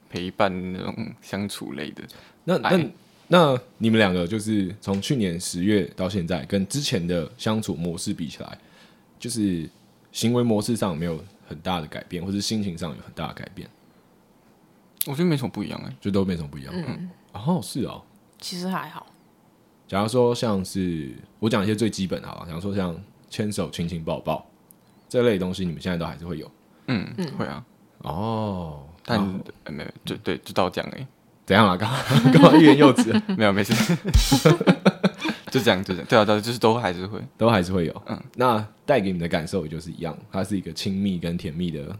[0.10, 2.03] 陪伴那种相处类的。
[2.43, 2.89] 那那。
[3.27, 8.55] 那你们两个就是从去年十月到现在，跟之前的相处模式比起来，
[9.17, 9.67] 就是
[10.12, 13.67] 行为模式上有没有很大的改变，或是心情上有很大的改变？
[15.08, 16.71] 我觉得没什么不一样哎、欸，就都没什么不一样。
[16.75, 18.03] 嗯，哦，是哦，
[18.39, 19.08] 其实还好。
[19.88, 22.95] 假如说像是我讲一些最基本的好，假如说像
[23.29, 24.45] 牵手、亲亲、抱抱
[25.07, 26.49] 这类东西，你们现在都还是会有？
[26.88, 27.65] 嗯嗯，会啊。
[27.99, 29.21] 哦，但
[29.69, 31.07] 没有，就对，就到这样哎、欸。
[31.45, 31.77] 怎样啊？
[31.77, 31.89] 刚
[32.23, 33.13] 刚干嘛欲言又止？
[33.38, 33.73] 没有，没事，
[35.51, 36.05] 就这样，就这样。
[36.07, 38.01] 对啊，对，就是都还是会，都还是会有。
[38.07, 41.95] 嗯，那带给你的感受也就是一样，它是一个亲密跟甜蜜的。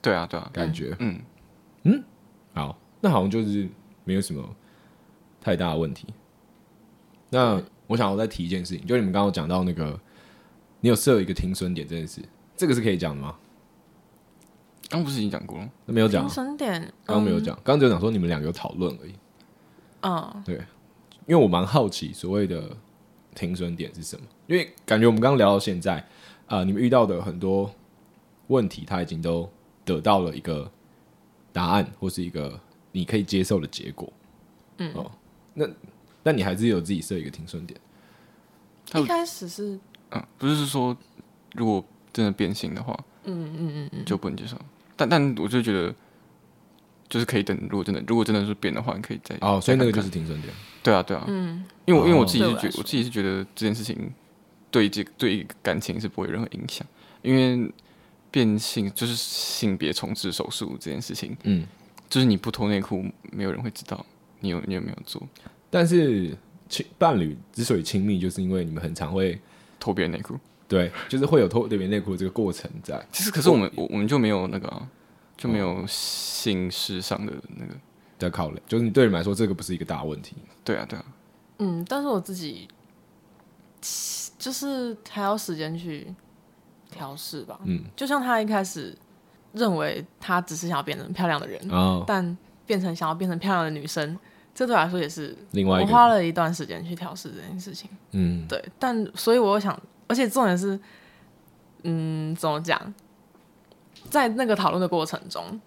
[0.00, 0.94] 对啊，对啊，感觉。
[1.00, 1.18] 嗯
[1.82, 2.04] 嗯，
[2.54, 3.68] 好，那好像就是
[4.04, 4.48] 没有什么
[5.40, 6.06] 太大的问题。
[7.30, 9.98] 那我想要再提一件事情，就你们刚刚讲到那个，
[10.80, 12.20] 你有设一个停损点这件事，
[12.56, 13.36] 这个是可以讲的吗？
[14.88, 15.68] 刚不是已经讲过了？
[15.84, 16.22] 那没有讲。
[16.22, 19.14] 停损点，刚刚没有讲，刚刚只有讲说你们两个有讨论而已。
[20.02, 20.54] 嗯，对，
[21.26, 22.76] 因为我蛮好奇所谓的
[23.34, 25.96] 停损点是什么，因为感觉我们刚刚聊到现在，
[26.46, 27.74] 啊、呃，你们遇到的很多
[28.46, 29.50] 问题，他已经都
[29.84, 30.70] 得到了一个
[31.52, 32.60] 答案，或是一个
[32.92, 34.12] 你可以接受的结果。
[34.78, 35.10] 嗯，哦，
[35.54, 35.66] 那
[36.22, 37.80] 那你还是有自己设一个停损点？
[38.94, 39.80] 一开始是，
[40.16, 40.96] 嗯，不是说
[41.54, 44.56] 如果真的变性的话，嗯嗯嗯嗯，就不能接受。
[44.96, 45.94] 但但我就觉得，
[47.08, 47.56] 就是可以等。
[47.70, 49.60] 如果真的，如果真的是变的话，你可以再哦。
[49.60, 50.52] 所以那个就是停损点。
[50.82, 51.24] 对啊，对啊。
[51.28, 54.10] 嗯，因为我因为我自己是觉，我自己是觉得这件事情
[54.70, 56.86] 对这对感情是不会有任何影响。
[57.22, 57.70] 因为
[58.30, 61.66] 变性就是性别重置手术这件事情，嗯，
[62.08, 64.04] 就是你不脱内裤，没有人会知道
[64.40, 65.20] 你有你有没有做。
[65.68, 66.36] 但是
[66.68, 69.38] 亲伴侣之所以亲密，就是因为你们很常会
[69.86, 70.34] 脱别人内裤。
[70.66, 73.00] 对，就是会有脱别人内裤的这个过程在。
[73.12, 74.88] 其实，可是我们我我们就没有那个、啊，
[75.36, 77.72] 就没有性事上的那个
[78.18, 78.60] 的考虑。
[78.66, 80.34] 就是你对你们来说，这个不是一个大问题。
[80.64, 81.04] 对啊，对啊。
[81.58, 82.66] 嗯，但是我自己
[84.36, 86.12] 就是还要时间去
[86.90, 87.60] 调试吧。
[87.64, 88.92] 嗯，就像他一开始
[89.52, 94.18] 认为他只是想要变成漂亮的人，哦、但变成想要变成漂亮的女生，
[94.56, 95.86] 这对我来说也是另外一个。
[95.86, 97.88] 我花了一段时间去调试这件事情。
[98.10, 98.60] 嗯，对。
[98.80, 99.78] 但所以我想。
[100.08, 100.78] 而且重点是，
[101.82, 102.80] 嗯，怎么讲？
[104.08, 105.60] 在那个讨论的过程中，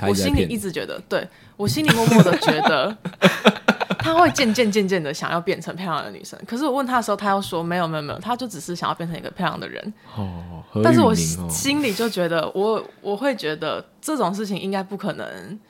[0.00, 1.28] 我心里一直觉得，对，
[1.58, 2.96] 我心里默默的觉得，
[4.00, 6.40] 他会渐渐渐渐的想要变成漂亮的女生。
[6.46, 9.92] 可是我问他的时候，他又说没有没有没有，他就只是想要变成一个漂亮的人。
[10.16, 15.60] 哦，但是我心里就觉得，我我会觉得这种事情应该不可能，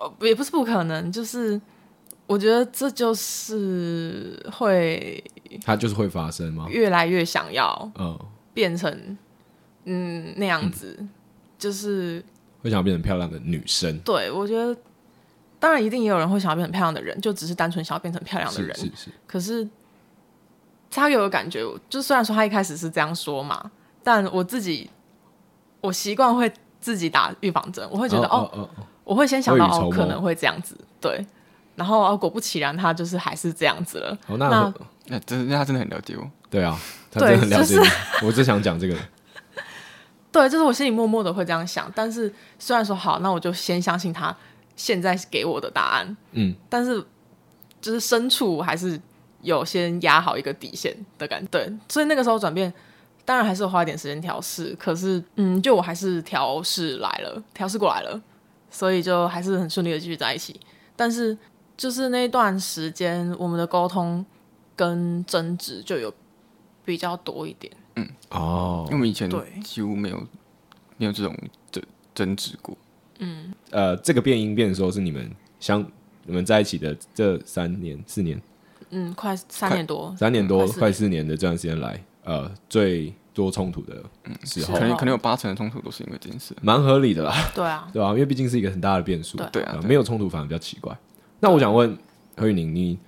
[0.00, 1.60] 呃，也不是不可能，就是
[2.26, 5.22] 我觉得这就是会，
[5.64, 6.66] 它就是会发生吗？
[6.70, 8.18] 越来越想要，嗯，
[8.54, 9.16] 变成
[9.84, 11.08] 嗯那样子，嗯、
[11.58, 12.24] 就是
[12.62, 13.98] 会想要变成漂亮的女生。
[14.00, 14.74] 对，我觉得
[15.58, 18.74] 当然一定也有人会想要变成漂亮的人，就只是单纯想要变成漂亮的人。
[18.74, 19.10] 是是是。
[19.26, 19.68] 可是
[20.90, 23.70] 他给我的感觉，就虽然说他一开始是这样说嘛，
[24.02, 24.88] 但我自己
[25.82, 31.26] 我习惯会自己打预防针，我会觉得哦，哦，哦，哦，我会先想到哦可能会这样子，对。
[31.74, 34.16] 然后啊，果不其然，他就是还是这样子了。
[34.28, 34.72] 哦，那
[35.06, 36.30] 那真那他真的很了解我。
[36.48, 36.78] 对啊，
[37.10, 37.82] 他真的很了解我。
[37.82, 38.94] 就是、 我只想讲这个。
[40.30, 41.90] 对，就是我心里默默的会这样想。
[41.92, 44.32] 但是虽然说好，那我就先相信他
[44.76, 46.16] 现在给我的答案。
[46.30, 46.54] 嗯。
[46.68, 47.04] 但是
[47.80, 49.00] 就是深处还是
[49.42, 51.48] 有先压好一个底线的感觉。
[51.50, 52.72] 对，所以那个时候转变，
[53.24, 54.76] 当然还是花一点时间调试。
[54.78, 58.20] 可是，嗯，就我还是调试来了，调试过来了，
[58.70, 60.58] 所以就还是很顺利的继续在一起。
[60.96, 61.36] 但是。
[61.76, 64.22] 就是那段时间，我们的沟通
[64.76, 66.12] 跟争执就有
[66.84, 67.72] 比较多一点。
[67.96, 69.30] 嗯，哦，因为我们以前
[69.64, 70.22] 几乎没有
[70.98, 71.34] 没有这种
[71.72, 71.82] 争
[72.14, 72.76] 争执过。
[73.18, 75.82] 嗯，呃，这个变音变的时候是你们相
[76.26, 78.38] 你们在一起的这三年四年，
[78.90, 84.02] 嗯，快三年多，三年多快四年的这段时间来，呃，最多冲突的
[84.44, 87.34] 时候，可能可能有八成的冲突都是因为这件事，蛮合理的啦。
[87.54, 89.38] 对啊， 对啊，因为毕竟是一个很大的变数。
[89.52, 90.96] 对啊，没有冲突反而比较奇怪。
[91.40, 91.96] 那我想问
[92.36, 92.98] 何宇宁，你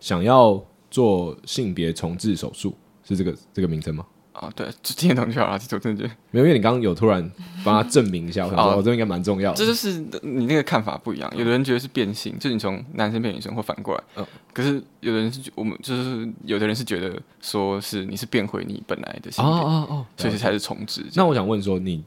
[0.00, 4.04] 想要做性别重置手术是这个这个名称吗？
[4.38, 5.58] 啊，对，就听得懂就好了。
[5.58, 7.30] 其实我真的觉得没有，因为你刚刚有突然
[7.64, 9.56] 帮他证明一下，我想说， 哦，这应该蛮重要的。
[9.56, 14.04] 这就是你那个看法不一样，有的人觉得是变性，就你从男生变女生或反过来。
[14.16, 21.04] 嗯，可是有的人是，我们就是有的人是觉得说是你是变回你本来的性别，哦哦哦，所以才是重置。
[21.14, 22.02] 那我想问说，你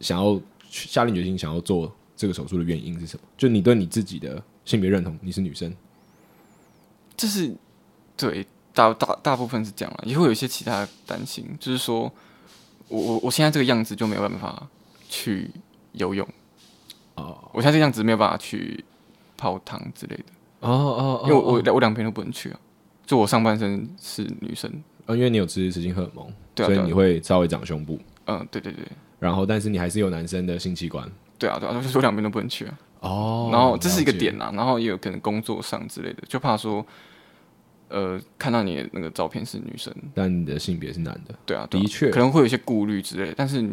[0.00, 3.22] 想要下定决心想要做这个手术的原因是什么？
[3.36, 4.42] 就你对你自己的。
[4.68, 5.74] 性别认同，你是女生，
[7.16, 7.56] 这是
[8.18, 8.46] 对
[8.78, 12.10] 大大大部分是这样了，也会有一些其他的担心，就是说
[12.86, 14.68] 我我我现在这个样子就没有办法
[15.08, 15.50] 去
[15.92, 16.24] 游泳。
[17.16, 18.84] 哦，我现在这个样子没有办法去
[19.36, 20.24] 泡汤之类的。
[20.60, 22.60] 哦哦，因为我我我两边都不能去啊，
[23.04, 24.70] 就我上半身是女生，
[25.06, 28.86] 呃，因为你有雌性荷尔蒙，对啊，所以你会稍微长胸部，嗯，对对对，
[29.18, 32.78] 然后但是你还是有男生的性器官，对啊对啊，就是我两边都不能去啊。
[33.00, 36.84] 哦，然后这是一个点啊，然后也有可能工作上之类的，就怕说，
[37.88, 43.66] 呃，看到你的那个照片是女生，但你的性别是男的，对啊，对啊，的确可能会有一些顾虑之类，但是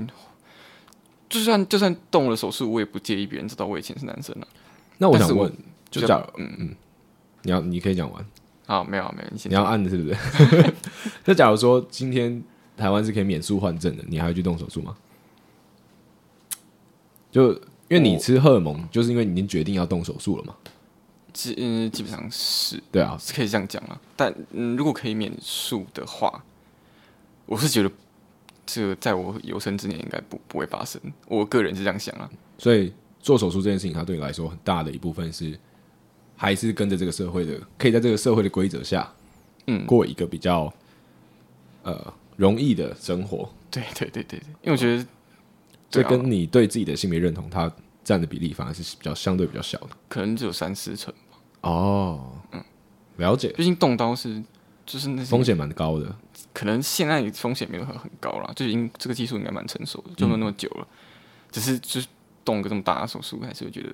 [1.29, 4.47] 就算就算动了手术，我也不介意别人知道我以前是男生了。
[4.97, 5.51] 那我想问，
[5.89, 6.75] 就假如，嗯嗯，
[7.43, 8.25] 你要你可以讲完，
[8.65, 10.73] 啊，没有没有，你要按的是不是？
[11.25, 12.41] 那假如说今天
[12.77, 14.95] 台湾是可以免术换证的，你还会去动手术吗？
[17.31, 17.59] 就。
[17.87, 20.55] 因为你吃荷尔蒙，就是因为你已经决定要动手术了嘛。
[21.35, 24.01] 基嗯，基本上是对啊，是可以这样讲啊。
[24.15, 26.43] 但嗯，如果可以免术的话，
[27.45, 27.91] 我是觉得
[28.65, 30.99] 这个在我有生之年应该不不会发生。
[31.27, 32.29] 我个人是这样想啊。
[32.57, 35.59] 所以做手术这件事情，它对你来说很大的一部分是
[36.37, 39.13] 还是跟着这个社会的，可以在这个社会的规则下，
[39.67, 40.73] 嗯，过一个比较
[41.83, 43.47] 呃容易的生活。
[43.69, 45.05] 对对对对对，因为我觉得。
[45.87, 47.71] 这跟你对自己的性别认同，它
[48.03, 51.19] 占的比例反而是比较相对比较小的，可能只有三四成吧。
[51.65, 52.63] 哦，嗯，
[53.17, 53.49] 了解。
[53.49, 54.41] 毕竟动刀是
[54.85, 56.15] 就是那风险蛮高的，
[56.53, 60.87] 可能现在风险没有很很高了，就已经这个技术应该蛮成熟的，就没有那么久了。
[60.89, 60.95] 嗯、
[61.51, 62.07] 只是就是
[62.43, 63.89] 动个这么大的手术，还是会觉得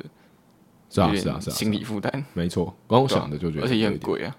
[0.90, 2.26] 是啊是啊是啊，心理负担。
[2.34, 4.36] 没错，光想的就觉得，而且也很贵啊。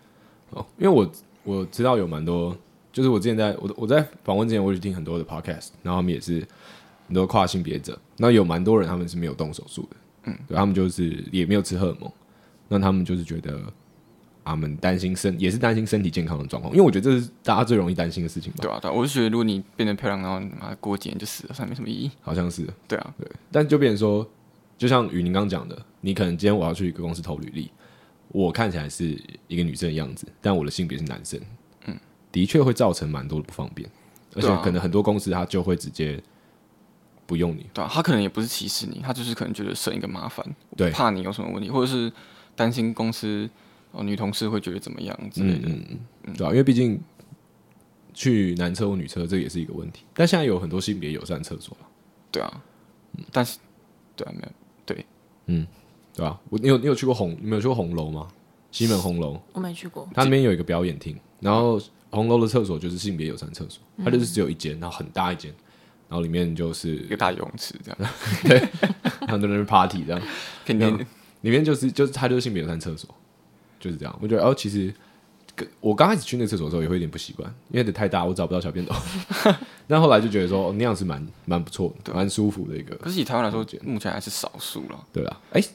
[0.51, 1.11] 哦，因为我
[1.43, 2.57] 我知道有蛮多，
[2.93, 6.47] 就是我之前在我我在访问之前，我去听很多的 podcast，然后他们也是。
[7.09, 12.11] 很多跨性别者，那有蛮多人他们是没有动手术的，嗯，对，他们就是也没有吃荷尔蒙，
[12.73, 13.61] 那他们就是觉得
[14.43, 18.59] 他们担心身也是担心身体健康的状况，因为我觉得这是大家最容易担心的事情吧。
[18.63, 22.11] 对啊，对啊，我是觉得如果你变得漂亮，然后妈过几年就死了，算没什么意义。
[22.23, 24.27] 好像是，对啊，对，但就变成说，
[24.79, 27.71] 就像雨宁刚讲的，你可能今天我要去一个公司投履历，
[28.29, 31.39] 我看起来是一个女生的样子，但我的性别是男生，
[31.87, 31.97] 嗯，
[32.33, 33.89] 的确会造成蛮多的不方便，
[34.35, 36.23] 而且可能很多公司他就会直接。
[37.25, 40.45] 不用你，对啊，他可能也不是歧视你，他就是可能觉得省一个麻烦，
[40.77, 42.13] 对，怕你有什么问题，或者是
[42.55, 43.49] 担心公司
[43.93, 47.01] 哦女同事会觉得怎么样之类的，嗯嗯嗯，对啊，因为毕竟
[48.15, 51.87] 去男厕或女厕这也是一个问题，但现在有很多性别友善厕所了，
[52.31, 52.63] 对啊，
[53.31, 53.59] 但是
[54.17, 54.49] 对啊，没有，
[54.85, 55.07] 对，
[55.47, 55.67] 嗯，
[56.15, 58.29] 对啊，我你有你有去过红，你没有去过红楼吗？
[58.71, 61.81] 西门红楼，我没去过，它那边有一个表演厅，然后
[62.11, 65.53] 红楼的厕所就是性别友善厕所，它就是只有一间，然后很大一间。
[66.09, 68.13] 然后里面就是一个大游泳池，这样。
[68.45, 68.69] 对，
[69.27, 70.23] 很多人 party 这样，
[70.69, 71.07] 里面
[71.43, 73.09] 里面就是就是他就是性别友善厕所，
[73.79, 74.19] 就是这样。
[74.21, 74.93] 我觉得哦，其实
[75.81, 78.95] 我刚开始去那个厕所的时候也会有点不习惯，因为得太大，我找不到小便斗。
[79.87, 82.97] 但后来就觉得说，哦、那样是蛮蛮不错的，蛮舒服的一个。
[82.97, 85.07] 可是以台湾来说，目前还是少数了。
[85.13, 85.69] 对啊，哎、欸，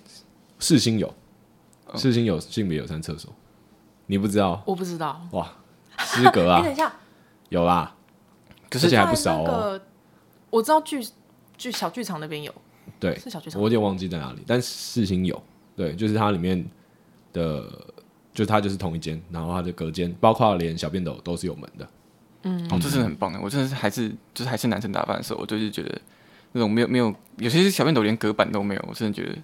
[0.60, 1.14] 世新有，
[1.96, 3.32] 四星有性别友善厕所，
[4.08, 4.64] 你不知道？
[4.66, 5.28] 我不知道。
[5.32, 5.54] 哇，
[6.00, 6.64] 失格啊！
[6.64, 6.92] 等一下，
[7.50, 7.96] 有啦，
[8.70, 9.80] 可是还不少哦。
[10.50, 11.06] 我知道剧
[11.58, 12.54] 剧小剧场那边有，
[13.00, 15.44] 对，是小剧场，我有点忘记在哪里，但四星有，
[15.78, 16.66] 对，就是它里面
[17.32, 17.62] 的，
[18.34, 21.88] 就是它就是同一间，然后它的隔间，包括连小便斗都是有门的，
[22.44, 26.02] 嗯，哦，这是很棒的，我真的是还是就是还是男生打扮的时候，我就是觉得
[26.52, 29.38] 那种没有没有，有些小便斗连隔板都没有，我真的觉得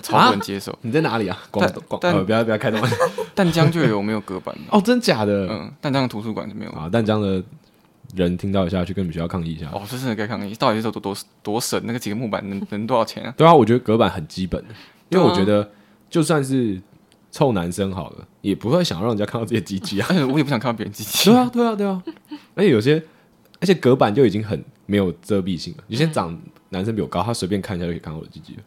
[0.00, 0.78] 超不能接受。
[0.82, 1.36] 你在哪里啊？
[1.50, 2.80] 广广呃，不要不要开动。
[3.34, 4.56] 淡江就有没有隔板？
[4.70, 5.48] 哦，真假的？
[5.50, 7.42] 嗯，淡江的图书馆就没有啊，淡江的。
[8.16, 9.70] 人听到一下，去跟你们学校抗议一下。
[9.72, 10.52] 哦，这真的该抗议！
[10.56, 11.80] 到底是多多多省？
[11.84, 13.32] 那个几个木板能能多少钱啊？
[13.36, 14.74] 对啊，我觉得隔板很基本的，
[15.10, 15.70] 因为我觉得
[16.10, 16.78] 就算是
[17.30, 20.08] 臭男生好了，也不会想要让人家看到自己的鸡鸡啊。
[20.30, 21.30] 我也不想看到别人鸡鸡。
[21.30, 22.02] 对啊，对啊，对啊。
[22.54, 23.02] 而且有些，
[23.60, 25.84] 而且隔板就已经很没有遮蔽性了。
[25.88, 26.38] 有些长
[26.70, 28.62] 男生比我高，他随便看一下就可以看到我的鸡鸡了。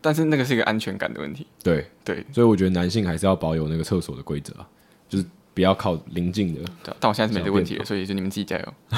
[0.00, 1.46] 但是那个是一个安全感的问题。
[1.62, 4.68] 对对，所以我觉得男性还是要保有那个厕所的规则啊，
[5.08, 5.24] 就是。
[5.54, 6.60] 不要靠邻近的，
[7.00, 8.74] 但我现在是没这个问题，所以就你们自己加油。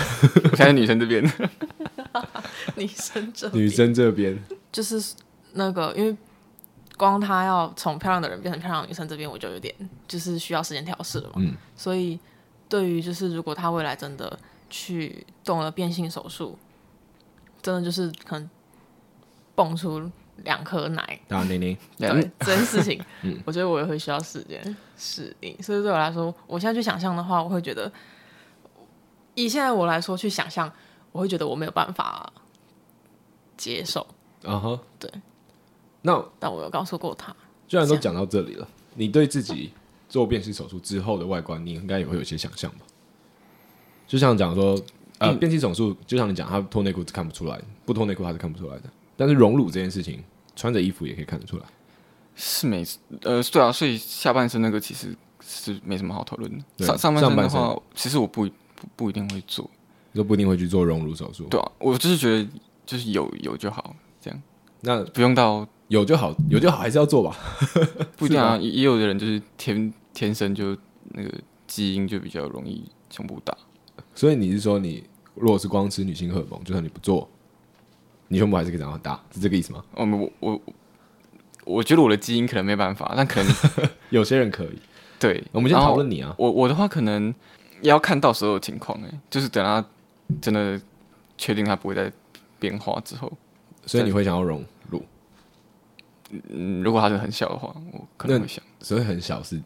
[0.52, 1.24] 我现在 女生这边，
[2.76, 4.38] 女生这女生这边
[4.70, 5.02] 就是
[5.54, 6.14] 那个，因为
[7.00, 9.74] 光他要从漂亮的人变成漂亮女生这边，我就有点
[10.06, 11.36] 就是需要时间调试了嘛。
[11.38, 12.20] 嗯，所以
[12.68, 14.38] 对于就是如果他未来真的
[14.68, 16.58] 去动了变性手术，
[17.62, 18.50] 真的就是可能
[19.54, 20.10] 蹦出。
[20.42, 22.08] 两颗奶，大妮妮，对。
[22.38, 27.92] 这件事情， 嗯，我觉得我也会需要时间适应，所以对我来说，我现在去想象的话，我会觉得，
[29.34, 30.72] 以现在我来说去想象，
[31.12, 32.32] 我会觉得我没有办法
[33.58, 34.00] 接受，
[34.42, 35.12] 啊哈，对，
[36.02, 37.34] 那但我有告诉过他，
[37.68, 39.70] 既然都讲到这里了，你对自己
[40.08, 42.78] 做变性手术之后的外观，你应该也会有些想象吧？
[44.06, 44.76] 就像讲说，
[45.18, 48.84] 呃，变性手术，就像你讲，他脱内裤是看不出来，不脱内裤他是看不出来的。
[49.16, 50.24] 但是荣辱这件事情，
[50.56, 51.64] 穿着衣服也可以看得出来，
[52.34, 52.84] 是没
[53.22, 55.14] 呃，对啊，所以下半身那个其实
[55.46, 56.86] 是没什么好讨论的。
[56.86, 59.68] 上上半身的话，其实我不不不一定会做，
[60.14, 61.44] 都不一定会去做荣辱手术。
[61.50, 62.48] 对啊，我就是觉得
[62.86, 64.42] 就是有有就好，这样。
[64.80, 67.36] 那不用到有就好，有就好，还是要做吧？
[68.16, 70.76] 不一定啊，也有的人就是天天生就
[71.14, 71.28] 那个
[71.66, 73.52] 基因就比较容易胸部大。
[74.14, 75.02] 所以你是说，你
[75.34, 77.28] 如果是光吃女性荷尔蒙，就算你不做？
[78.28, 79.84] 你胸部还是可以长很大，是这个意思吗？
[79.96, 80.60] 我我我
[81.64, 83.52] 我觉得我的基因可能没办法，但可能
[84.10, 84.78] 有些人可以。
[85.18, 86.32] 对，我们先讨论你啊。
[86.38, 87.34] 我我的话可能
[87.82, 89.84] 也要看到时候的情况，哎，就是等他
[90.40, 90.80] 真的
[91.36, 92.12] 确定他不会再
[92.60, 93.32] 变化之后，
[93.84, 94.64] 所以你会想要隆乳？
[96.48, 98.62] 嗯，如果它是很小的话，我可能会想。
[98.80, 99.60] 所以很小是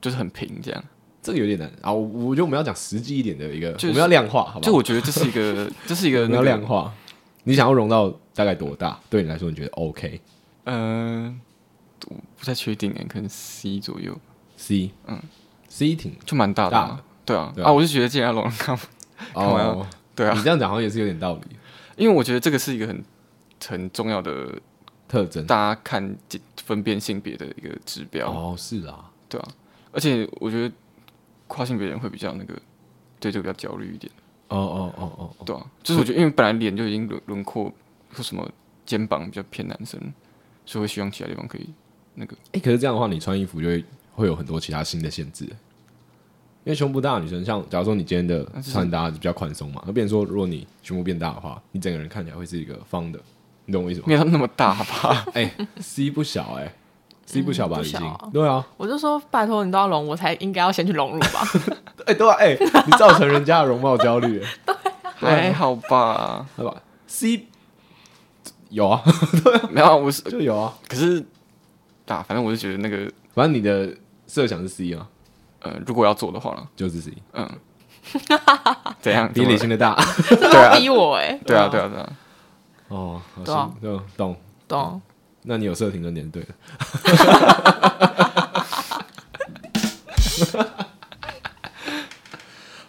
[0.00, 0.84] 就是很平这样，
[1.22, 1.92] 这个有点难啊。
[1.92, 4.60] 我我觉得我们要讲实际一点的一个，我们要量化，好吧？
[4.62, 6.92] 就我觉得这是一个， 这是一个你要量化。
[7.44, 8.98] 你想要融到大概多大？
[9.10, 10.20] 对你来说，你觉得 OK？
[10.64, 11.40] 嗯、呃，
[12.08, 14.18] 我不太确定诶，可能 C 左右。
[14.56, 15.20] C，嗯
[15.68, 18.74] ，C 挺就蛮大的，啊大，对啊，对啊，啊，我就觉得既然要隆看，
[19.34, 21.56] 哦，对啊，你这样讲好像也是有点道理，
[21.96, 23.04] 因为我觉得这个是一个很
[23.66, 24.48] 很重要的
[25.14, 26.16] 特征，大家看
[26.56, 28.28] 分辨性别的一个指标。
[28.28, 29.48] 哦，是啊，对啊，
[29.92, 30.74] 而且我觉得
[31.46, 32.54] 跨性别人会比较那个，
[33.20, 34.12] 对这个比较焦虑一点。
[34.48, 37.72] 哦哦哦哦，对啊，就是我觉得，因为本来脸就已经轮轮廓
[38.12, 38.50] 或什么
[38.84, 40.00] 肩膀比较偏男生，
[40.66, 41.68] 所以会希望其他地方可以
[42.14, 42.34] 那个。
[42.46, 43.84] 哎、欸，可是这样的话，你穿衣服就会
[44.14, 45.44] 会有很多其他新的限制。
[46.64, 53.20] 因为胸部大的女生，像假如说你今天的穿搭比较宽松嘛，那变成说，如果你胸部变大的话，你整个人看起来会是一个方的，
[53.66, 54.06] 你懂我意思吗？
[54.08, 55.24] 没有那么大吧？
[55.34, 56.72] 哎、欸、，C 不小哎、欸、
[57.26, 57.80] ，C 不小吧？
[57.80, 61.40] 已经、嗯啊、对啊，我就说拜托你都要隆，我才应该要先去融入吧。
[62.06, 64.40] 哎、欸，对啊，哎、欸，你造成人家的容貌焦虑。
[65.20, 66.82] 对、啊，还好吧，好吧。
[67.06, 67.46] C
[68.68, 69.02] 有啊，
[69.44, 70.74] 对啊，没有，我是就有啊。
[70.88, 71.24] 可是，
[72.06, 73.88] 啊，反正我是觉得那个，反正你的
[74.26, 75.06] 设想是 C 啊。
[75.60, 77.12] 呃，如果要做的话呢，就是 C。
[77.32, 77.48] 嗯，
[79.00, 79.32] 怎样？
[79.32, 79.96] 比李欣的大，
[80.28, 81.40] 对啊，逼我哎。
[81.46, 82.12] 对啊，对啊，对啊。
[82.88, 83.74] 哦，好，懂
[84.16, 84.36] 懂。
[84.68, 85.02] 懂。
[85.42, 86.48] 那你有设停的点对了。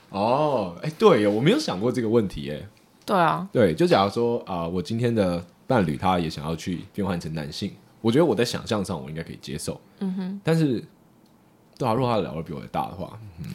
[0.10, 2.66] 哦，哎，对，我没有想过这个问题，哎，
[3.06, 10.82] 对啊，对，就假如说啊、呃，我今天的伴侣他也想要去变换成男性，我觉得我在想象上我应该可以接受，嗯哼，但是，
[11.78, 13.46] 对啊，如果他的老二比我大的话，嗯，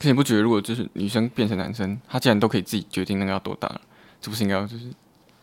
[0.00, 3.80] 可你不觉得如果就是女生变成男生，他竟然都可以自己决定那个要多大了，
[4.22, 4.86] 是不是应该要就是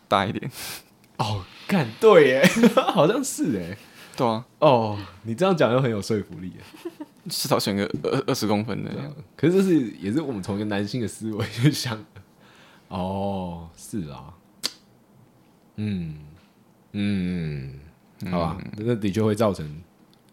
[0.08, 0.50] 大一点？
[1.18, 2.42] 哦，干对，耶，
[2.92, 3.76] 好像是哎。
[4.16, 6.52] 对啊，哦，你这样讲又很有说服力。
[7.28, 8.90] 至少选个二二十公分的。
[9.36, 12.22] 可是这是也是我们从一个男性的思维去想的。
[12.88, 14.34] 哦，是啊。
[15.76, 16.16] 嗯
[16.92, 17.78] 嗯，
[18.30, 19.80] 好吧，那的确会造成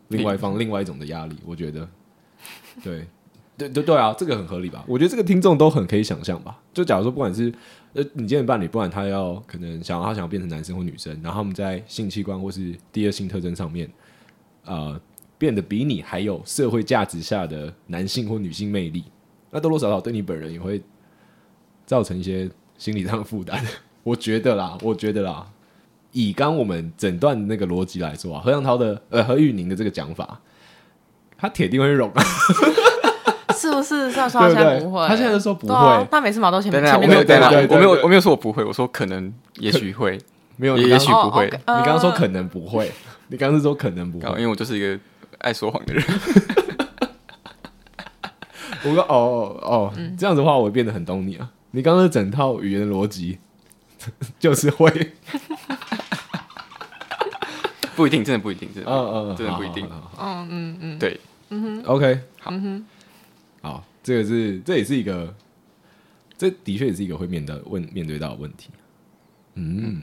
[0.07, 1.87] 另外一方另外一种的压力，我觉得。
[2.83, 3.07] 对
[3.57, 4.83] 对对对啊，这个很合理吧？
[4.87, 6.59] 我觉得这个听众都很可以想象吧。
[6.73, 7.51] 就假如说，不管是
[7.93, 13.89] 呃你今天伴侣，不管他要可能想要他想要变成男生或女生，然后他们在性器官或是第二性特征上面，
[14.65, 14.99] 呃，
[15.39, 19.03] 变得比你还有社会价值下的男性或女性魅力，
[19.49, 20.79] 那多多少少对你本人也会
[21.85, 22.47] 造成一些
[22.77, 23.59] 心理上的负担。
[24.03, 25.47] 我觉得啦，我觉得啦，
[26.11, 30.39] 以刚我们整段那个逻辑来说啊，何杨涛的呃何玉宁的这个讲法，
[31.37, 32.23] 他铁定会融啊，
[33.57, 34.11] 是不是？
[34.11, 37.37] 虽然说他现在不会，他现在都说不会，啊、他每次毛都前面，我没有，对
[37.69, 40.19] 我没有，我没有说我不会，我说可能，也许会，
[40.57, 41.47] 没有，也许不会。
[41.47, 42.91] 哦 okay, uh、你刚刚说可能不会，
[43.27, 44.99] 你刚刚是说可能不会，因为我就是一个
[45.39, 46.03] 爱说谎的人。
[48.83, 51.49] 我说哦哦这样子的话，我会变得很懂你啊。
[51.71, 53.39] 你刚刚的整套语言的逻辑。
[54.39, 54.89] 就是会，
[57.95, 59.89] 不一定，真的不一定，真的，嗯嗯，真的不一定，
[60.21, 62.85] 嗯嗯嗯，对，嗯哼，OK，好，嗯哼，
[63.61, 65.33] 好，这个是，这也是一个，
[66.37, 68.69] 这的确也是一个会面对问面对到的问题，
[69.55, 70.01] 嗯，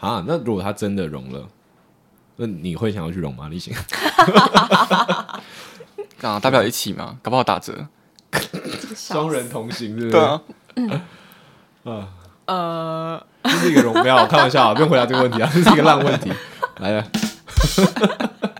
[0.00, 1.48] 啊，那如果他真的融了，
[2.36, 3.48] 那你会想要去融吗？
[3.48, 3.74] 李行，
[6.20, 7.88] 啊，大不了一起嘛，搞不好打折，
[8.94, 10.10] 双人同行，是不是？
[10.10, 10.42] 对啊。
[11.84, 12.08] 啊，
[12.46, 16.32] 呃，这是一个荣耀，开玩笑啊，不用回答这个问题啊，这是一个烂问题。
[16.78, 17.10] 来了，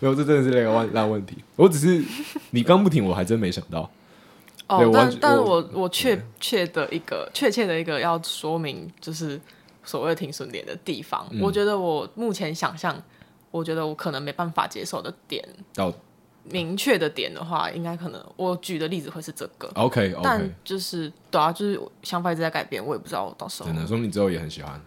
[0.00, 1.36] 没有，这真的是那个烂烂问题。
[1.56, 2.04] 我只是
[2.50, 3.90] 你刚不停，我还真没想到。
[4.66, 9.40] 哦，但但是我我确确的一个确切的一个要说明，就是
[9.84, 11.26] 所谓的停损点的地方。
[11.40, 13.00] 我觉得我目前想象，
[13.50, 15.46] 我觉得我可能没办法接受的点。
[16.46, 19.66] 明确的点的话，应该可能我举的例子会是这个。
[19.76, 23.68] OK，但就是对啊，就是想法一直在改变，我也不知道到时候。
[23.70, 24.78] 真的，说你之后也很喜欢，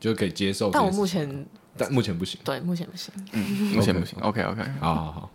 [0.00, 0.70] 就可以接受。
[0.70, 1.46] 但我目前，
[1.78, 2.40] 但目前不行。
[2.44, 3.12] 对，目前不行。
[3.32, 3.40] 嗯，
[3.74, 4.18] 目前不行。
[4.20, 5.30] OK，OK，好好好。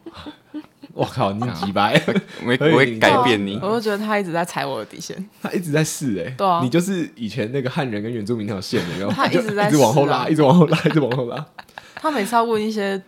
[0.94, 2.00] 我 靠，你几百？
[2.46, 3.58] 我我会改变你。
[3.62, 6.30] 我就觉得他一直在踩我的底线，他一直在试哎。
[6.38, 9.10] 对啊，你就是以前那个汉人跟原住民那条线，有没有？
[9.12, 11.46] 他一直在一直往后拉，一直往后拉，一直往后拉。
[11.96, 13.02] 他每次要问一些。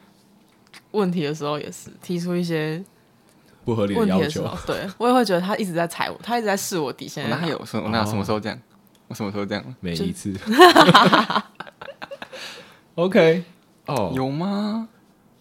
[0.91, 2.81] 问题的时候也是提出一些
[3.65, 7.29] 不合理的要求，对我也会觉得他一直在踩我，他一直在试我底线。
[7.29, 7.61] 哪有？
[7.73, 8.57] 我哪什么时候这样？
[9.09, 9.75] 我什么时候这样？
[9.81, 10.33] 每一次。
[12.95, 13.43] OK，
[13.87, 14.87] 哦，有吗？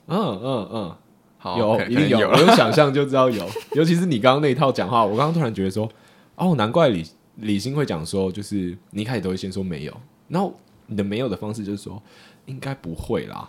[0.07, 0.97] 嗯嗯嗯，
[1.39, 3.49] 好，有一定有，我有想象就知道有。
[3.75, 5.89] 尤其是你刚刚那一套讲话，我刚刚突然觉得说，
[6.37, 9.95] 哦，难怪李李欣会讲说，就是你一开始都会先说没有，
[10.29, 10.53] 然后
[10.87, 12.03] 你的没有的方式就是说，
[12.47, 13.49] 应该不会啦，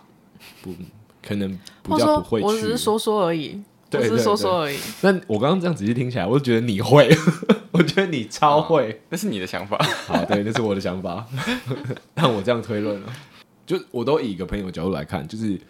[0.62, 0.72] 不。
[1.26, 1.50] 可能
[1.82, 4.78] 比较不会去，我只是说说而已，只是说说而已。
[5.02, 7.10] 但我刚刚这样仔细听起来，我就觉得你会，
[7.72, 9.76] 我觉得你超会，哦，那是你的想法。
[10.06, 11.26] 好，对，那是我的想法。
[12.14, 13.12] 但我这样推论了，
[13.66, 15.60] 就我都以一个朋友的角度来看，就是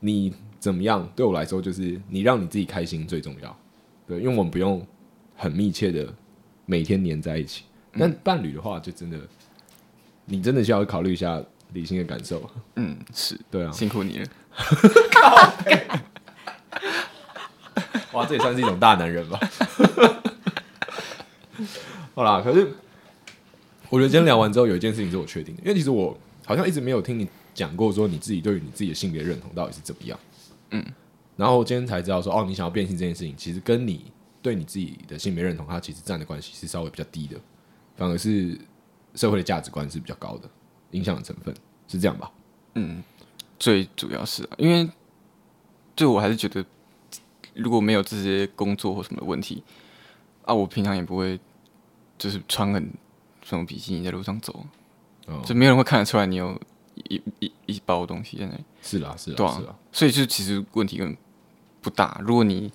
[0.00, 3.56] 你怎么样，对我来说，就是你让你自己开心最重要。
[4.06, 4.84] 对，因为我们不用
[5.36, 6.12] 很密切的
[6.66, 9.18] 每天黏在一起，但伴侣的话，就真的，
[10.24, 11.40] 你真的需要考虑一下
[11.72, 12.50] 理性的感受。
[12.74, 14.26] 嗯，是对啊，辛苦你了。
[18.12, 19.38] 哇，这也算是一种大男人吧。
[22.14, 22.66] 好啦，可是
[23.88, 26.18] 我觉得今天聊完之后，有一件事情是我确定的，因为其实我
[26.50, 30.18] 好像一直没有听你讲过，说你自己对于你自己的性别认同到底是怎么样。
[30.70, 30.84] 嗯，
[31.36, 34.06] 然后我今天才知道说，哦，你想要变性这件事情，其实跟你
[34.42, 37.36] 对你自己的性别认同，它其实占的关系是稍微比较低的，
[37.94, 38.58] 反而是
[39.14, 40.50] 社会的价值观是比较高的，
[40.90, 41.54] 影响的成分
[41.86, 42.28] 是这样吧？
[42.74, 43.00] 嗯。
[43.56, 44.90] 最主要是，因为
[45.94, 46.64] 对我还是觉得，
[47.54, 49.62] 如果没有这些工作或什么问题
[50.46, 51.38] 啊，我平常也不会
[52.18, 52.90] 就是穿很
[53.44, 54.64] 什么比基尼在路上走，
[55.30, 56.58] 哦、就没有人会看得出来你有
[57.08, 58.64] 一一一,包东西在那里。
[58.82, 59.74] 是啦，是啦，对啊，是啦。
[59.92, 61.16] 所以就其实问题根本
[61.80, 62.20] 不大。
[62.24, 62.72] 如果你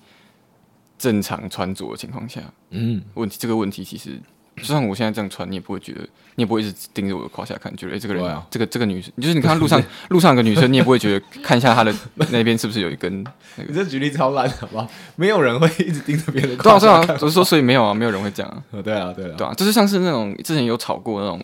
[0.98, 2.40] 正常穿着的情况下，
[2.70, 4.20] 嗯，问题这个问题其实。
[4.56, 6.00] 就算我现在这样穿，你也不会觉得，
[6.36, 11.94] 你也不会一直盯着我的胯下看，觉得哎、欸，这个人，啊、这个这个女生，就是你看路上 路上有个女生，你也不会觉得看一下她的
[12.32, 13.22] 那边是不是有一根、
[13.56, 13.68] 那个。
[13.70, 14.88] 你这举例超烂，好不好？
[15.16, 17.00] 没有人会一直盯着别人的胯下看。
[17.00, 18.64] 对啊，对啊，我是说，所以没有啊，没有人会这样啊。
[18.82, 21.38] 对啊，对啊，对啊，就是像是那种之前有吵过那种，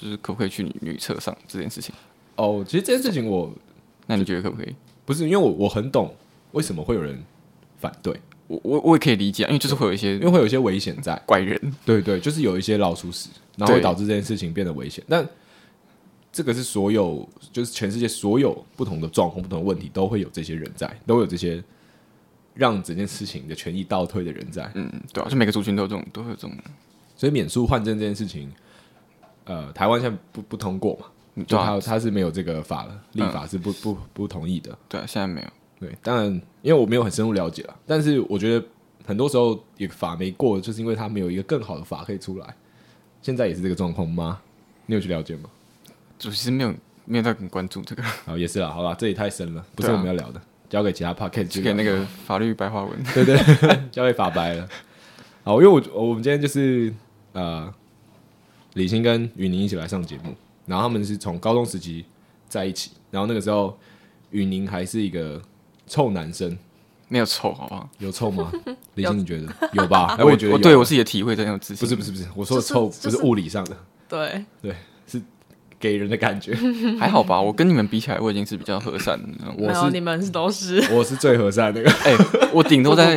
[0.00, 1.92] 就是可不可以去女女厕上这件事情。
[2.36, 3.52] 哦，其实这件事情我，
[4.06, 4.72] 那你觉得可不可以？
[5.04, 6.14] 不是，因为我我很懂
[6.52, 7.20] 为什么会有人
[7.78, 8.14] 反对。
[8.46, 15.04] 我我我也可以理解，因为就是会有一些，因为会有一些危险在怪人，对对，就是有一些老鼠屎，然后会导致这件事情变得危险。
[15.08, 15.28] 但
[16.32, 21.62] 这个是所有，就是全世界所有不同的状况、不同的问题，都会有这些人在，都会有这些
[22.54, 24.70] 让整件事情的权益倒退的人在。
[24.74, 26.52] 嗯，对啊，就每个族群都有这种，都会有这种。
[27.16, 28.50] 所以免书换证这件事情，
[29.48, 31.44] 呃，台湾现在不不通过嘛？
[31.46, 34.76] 就他他是没有这个法了，立法是不、嗯、不不，同意的。
[34.88, 35.48] 对，现在没有。
[35.80, 36.26] 对，当然，
[36.62, 38.66] 因为我没有很深入了解了，但是我觉得
[39.06, 42.54] 很多时候一个法没过，就是因为他没有一个更好的法可以出来。
[43.22, 44.40] 现在也是这个状况吗？
[44.86, 45.48] 你有去了解吗？
[46.18, 46.74] 主席是没有
[47.04, 48.02] 没有在很关注这个。
[48.02, 53.38] 好，也是啦，好吧，这里太深了，不是我们要聊的，啊、交给其他 podcast 交给那个法律白话文，对对，
[53.92, 54.68] 交给法白了。
[55.44, 56.92] 好，因为我我们今天就是
[57.32, 57.72] 呃，
[58.78, 60.32] 李欣跟雨宁一起来上节目，
[60.64, 62.04] 然后他们是从高中时期
[62.48, 63.76] 在一起，然后那个时候
[64.30, 65.42] 雨宁还是一个
[65.88, 66.56] 臭男生，
[67.08, 67.90] 没有臭，好不好？
[67.98, 68.52] 有臭吗？
[68.94, 70.16] 李欣，你觉得有吧？
[70.20, 71.80] 我觉得，我对我自己的体会真有自信。
[71.80, 73.76] 不是不是不是，我说的臭不是物理上的，
[74.08, 74.76] 对对。
[75.80, 76.52] 给人的感觉
[76.98, 79.28] 还好吧，我跟你们比起来，我已经是比较和善的。
[79.56, 81.90] 我是你们都是，我是最和善那个。
[82.04, 82.16] 哎，
[82.52, 83.14] 我顶多在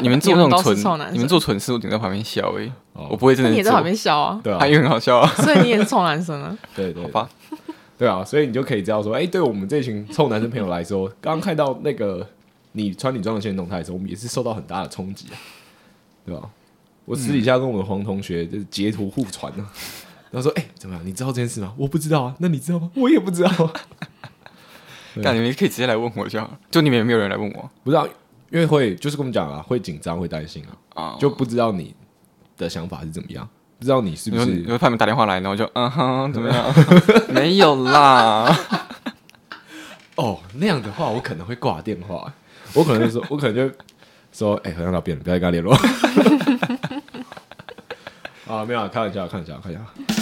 [0.00, 3.50] 你们做那种蠢，你们做蠢事，我顶在旁边笑哎，我不会真的。
[3.50, 4.40] 你也在旁边笑啊？
[4.44, 5.26] 对啊，他也很好笑啊。
[5.42, 6.56] 所以你也是臭男生啊？
[6.76, 7.28] 对对，好吧。
[7.98, 12.26] 对啊，所以你就可以知道说，哎，对我们这群臭男生朋友来说，刚刚看到那个
[12.72, 15.34] 你穿女装的现实动态的时候，我们也是受到很大的冲击啊，
[16.26, 16.48] 对吧？
[17.06, 19.52] 我私底下跟我的黄同学就是截图互传
[20.34, 20.42] 呢。
[20.42, 21.06] 他说：“哎、欸，怎么样？
[21.06, 21.72] 你知道这件事吗？
[21.76, 22.34] 我不知道啊。
[22.38, 22.90] 那你知道吗？
[22.96, 23.50] 我也不知道。
[25.16, 26.58] 那你们可以直接来问我就好了。
[26.70, 27.70] 就你们有没有人来问我？
[27.84, 28.04] 不知道，
[28.50, 31.02] 因为会就是跟我们讲啊，会紧张，会担心啊。
[31.02, 31.94] 啊，就不知道你
[32.56, 34.50] 的想法是怎么样，不知道你是不是？
[34.62, 36.64] 因为他们打电话来，然后就嗯哼，怎么样？
[37.32, 38.58] 没有啦。
[40.16, 42.32] 哦，那样的话，我可能会挂电话。
[42.72, 43.72] 我可能就说，我可能就
[44.32, 45.72] 说，哎、欸，好像老变了，不要再跟他联络。
[48.46, 50.13] 啊，没有，开玩笑，开玩笑，开玩笑。”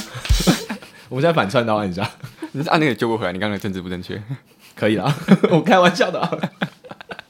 [1.12, 2.10] 我们现在反串到按一下，
[2.52, 3.34] 你是按那个救不回来？
[3.34, 4.20] 你刚才政治不正确，
[4.74, 5.14] 可以啦，
[5.52, 6.38] 我开玩笑的、啊。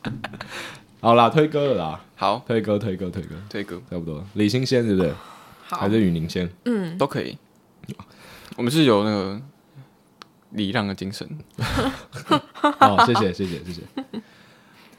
[1.03, 4.25] 好啦，推歌了啦，好，推歌，推歌，推歌，推歌，差不多。
[4.35, 5.13] 李欣先是不是？
[5.67, 6.49] 好，还是雨宁先？
[6.65, 7.37] 嗯，都可以。
[8.57, 9.43] 我们是有那个
[10.51, 11.29] 礼让的精神。
[12.53, 13.81] 好，谢谢，谢谢，谢谢。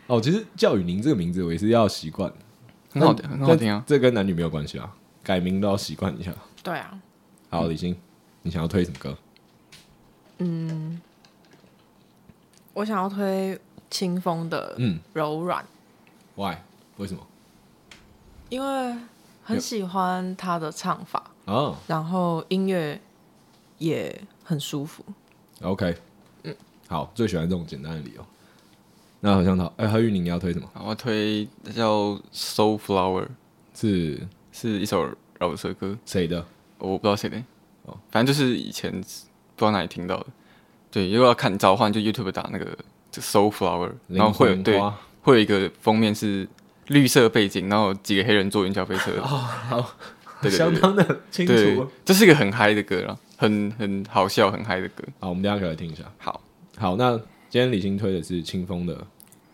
[0.08, 2.30] 哦，其实叫雨宁这个名字，我也是要习惯，
[2.92, 3.82] 很好听，很好听啊。
[3.88, 6.34] 这跟男女没有关系啊，改名都要习惯一下。
[6.62, 7.00] 对啊。
[7.50, 7.96] 好，李欣，
[8.44, 9.18] 你想要推什么歌？
[10.38, 11.02] 嗯，
[12.74, 15.64] 我想要推清风的《嗯柔软》。
[16.36, 16.58] Why？
[16.98, 17.26] 为什么？
[18.50, 18.96] 因为
[19.44, 23.00] 很喜欢他的唱法哦，然后音乐
[23.78, 25.04] 也很舒服。
[25.62, 25.96] OK，
[26.44, 26.56] 嗯，
[26.88, 28.26] 好，最喜欢这种简单的理由。
[29.22, 30.70] 那好像他，哎，何玉宁，你要推什么？
[30.76, 31.92] 我要推叫
[32.34, 33.26] 《Soul Flower》，
[33.74, 36.46] 是是一首饶舌歌，谁的？
[36.80, 37.42] 我不知道谁的
[37.86, 40.26] 哦，反正就是以前不知道哪里听到的。
[40.92, 42.78] 对，如果要看召唤，就 YouTube 打那个
[43.12, 44.80] 就 Soul Flower，然后会有对，
[45.22, 46.48] 会有一个封面是
[46.88, 49.12] 绿色背景，然后几个黑人坐云霄飞车。
[49.22, 49.96] 哦，好，
[50.42, 51.88] 对，相当的清楚。
[52.06, 55.04] 这是一个很嗨的歌了，很很好笑、很嗨的歌。
[55.20, 56.04] 好，我们等下可以来听一下。
[56.20, 56.42] 好，
[56.78, 57.18] 好，那
[57.50, 59.06] 今天李欣推的是清风的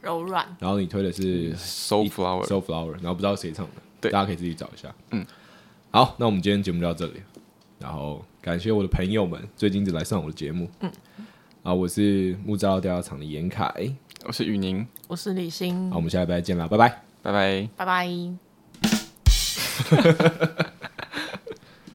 [0.02, 4.94] 柔软，然后你推的是 Soul Flower，Soul Flower，然后不知道谁唱的，对，大家可以自己找一下。
[5.12, 5.26] 嗯。
[5.92, 7.22] 好，那我们今天节目就到这里，
[7.80, 10.70] 然后感谢我的朋友们最近一直来上我的节目。
[10.82, 10.92] 嗯，
[11.64, 13.74] 啊，我是木造调查厂的严凯，
[14.26, 15.90] 我是雨宁，我是李欣。
[15.90, 18.08] 好，我们下礼拜见啦，拜拜，拜拜，拜拜。